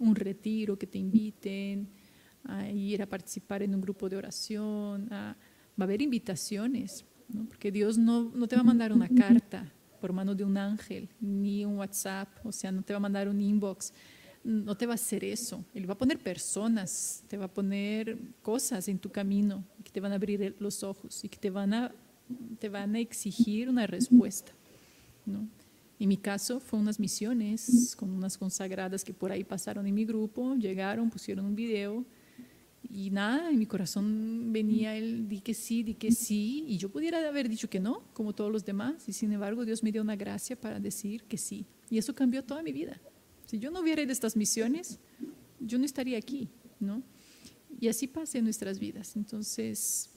[0.01, 1.87] Un retiro que te inviten,
[2.43, 5.35] a ir a participar en un grupo de oración, va
[5.77, 7.05] a haber invitaciones,
[7.47, 11.09] porque Dios no, no te va a mandar una carta por mano de un ángel,
[11.19, 13.93] ni un WhatsApp, o sea, no te va a mandar un inbox
[14.43, 15.63] no te va a hacer eso.
[15.73, 19.99] Él va a poner personas, te va a poner cosas en tu camino que te
[19.99, 21.91] van a abrir los ojos y que te van a,
[22.59, 24.51] te van a exigir una respuesta.
[25.25, 25.47] ¿no?
[26.01, 30.03] En mi caso fue unas misiones con unas consagradas que por ahí pasaron en mi
[30.03, 32.03] grupo, llegaron, pusieron un video
[32.89, 36.89] y nada, en mi corazón venía el di que sí, di que sí, y yo
[36.89, 40.01] pudiera haber dicho que no, como todos los demás, y sin embargo Dios me dio
[40.01, 41.67] una gracia para decir que sí.
[41.91, 42.99] Y eso cambió toda mi vida.
[43.45, 44.97] Si yo no hubiera ido a estas misiones,
[45.59, 46.49] yo no estaría aquí,
[46.79, 47.03] ¿no?
[47.79, 49.15] Y así pasa en nuestras vidas.
[49.15, 50.09] Entonces,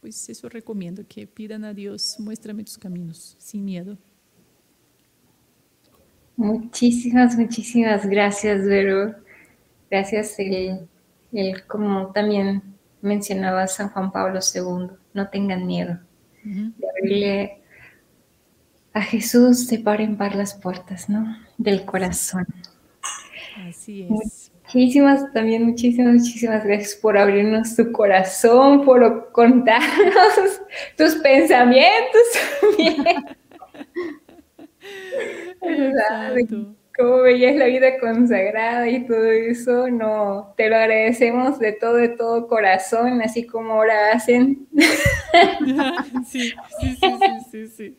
[0.00, 3.98] pues eso recomiendo, que pidan a Dios, muéstrame tus caminos, sin miedo.
[6.38, 9.12] Muchísimas, muchísimas gracias, Vero.
[9.90, 10.88] Gracias, el,
[11.32, 12.62] el como también
[13.02, 15.98] mencionaba San Juan Pablo II, no tengan miedo
[16.44, 17.60] de abrirle
[18.92, 21.36] a Jesús se paren par las puertas, ¿no?
[21.56, 22.46] Del corazón.
[23.68, 24.52] Así es.
[24.72, 30.62] Muchísimas, también muchísimas, muchísimas gracias por abrirnos tu corazón, por contarnos
[30.96, 32.22] tus pensamientos
[36.96, 42.08] Cómo veías la vida consagrada y todo eso, no, te lo agradecemos de todo, de
[42.08, 44.66] todo corazón, así como ahora hacen.
[46.26, 47.08] sí, sí, sí,
[47.50, 47.68] sí.
[47.68, 47.96] sí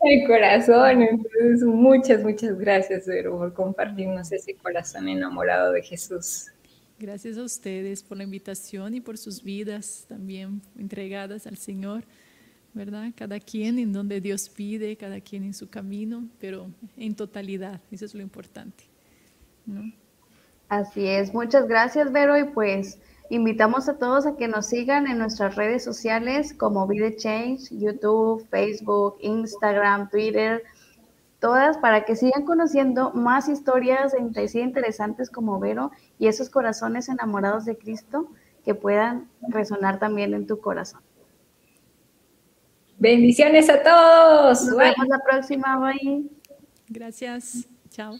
[0.00, 1.02] el corazón.
[1.02, 6.46] Entonces, muchas, muchas gracias, Vero, por compartirnos ese corazón enamorado de Jesús.
[6.98, 12.04] Gracias a ustedes por la invitación y por sus vidas también entregadas al Señor,
[12.78, 13.12] ¿verdad?
[13.14, 18.04] Cada quien en donde Dios pide, cada quien en su camino, pero en totalidad, eso
[18.04, 18.84] es lo importante.
[20.68, 22.98] Así es, muchas gracias, Vero, y pues
[23.30, 28.46] Invitamos a todos a que nos sigan en nuestras redes sociales como Vida Change, YouTube,
[28.48, 30.62] Facebook, Instagram, Twitter,
[31.38, 34.14] todas para que sigan conociendo más historias
[34.54, 38.30] interesantes como Vero y esos corazones enamorados de Cristo
[38.64, 41.02] que puedan resonar también en tu corazón.
[42.98, 44.64] Bendiciones a todos.
[44.64, 45.78] Nos vemos la próxima.
[45.78, 46.24] Bye.
[46.88, 47.68] Gracias.
[47.90, 48.18] Chao.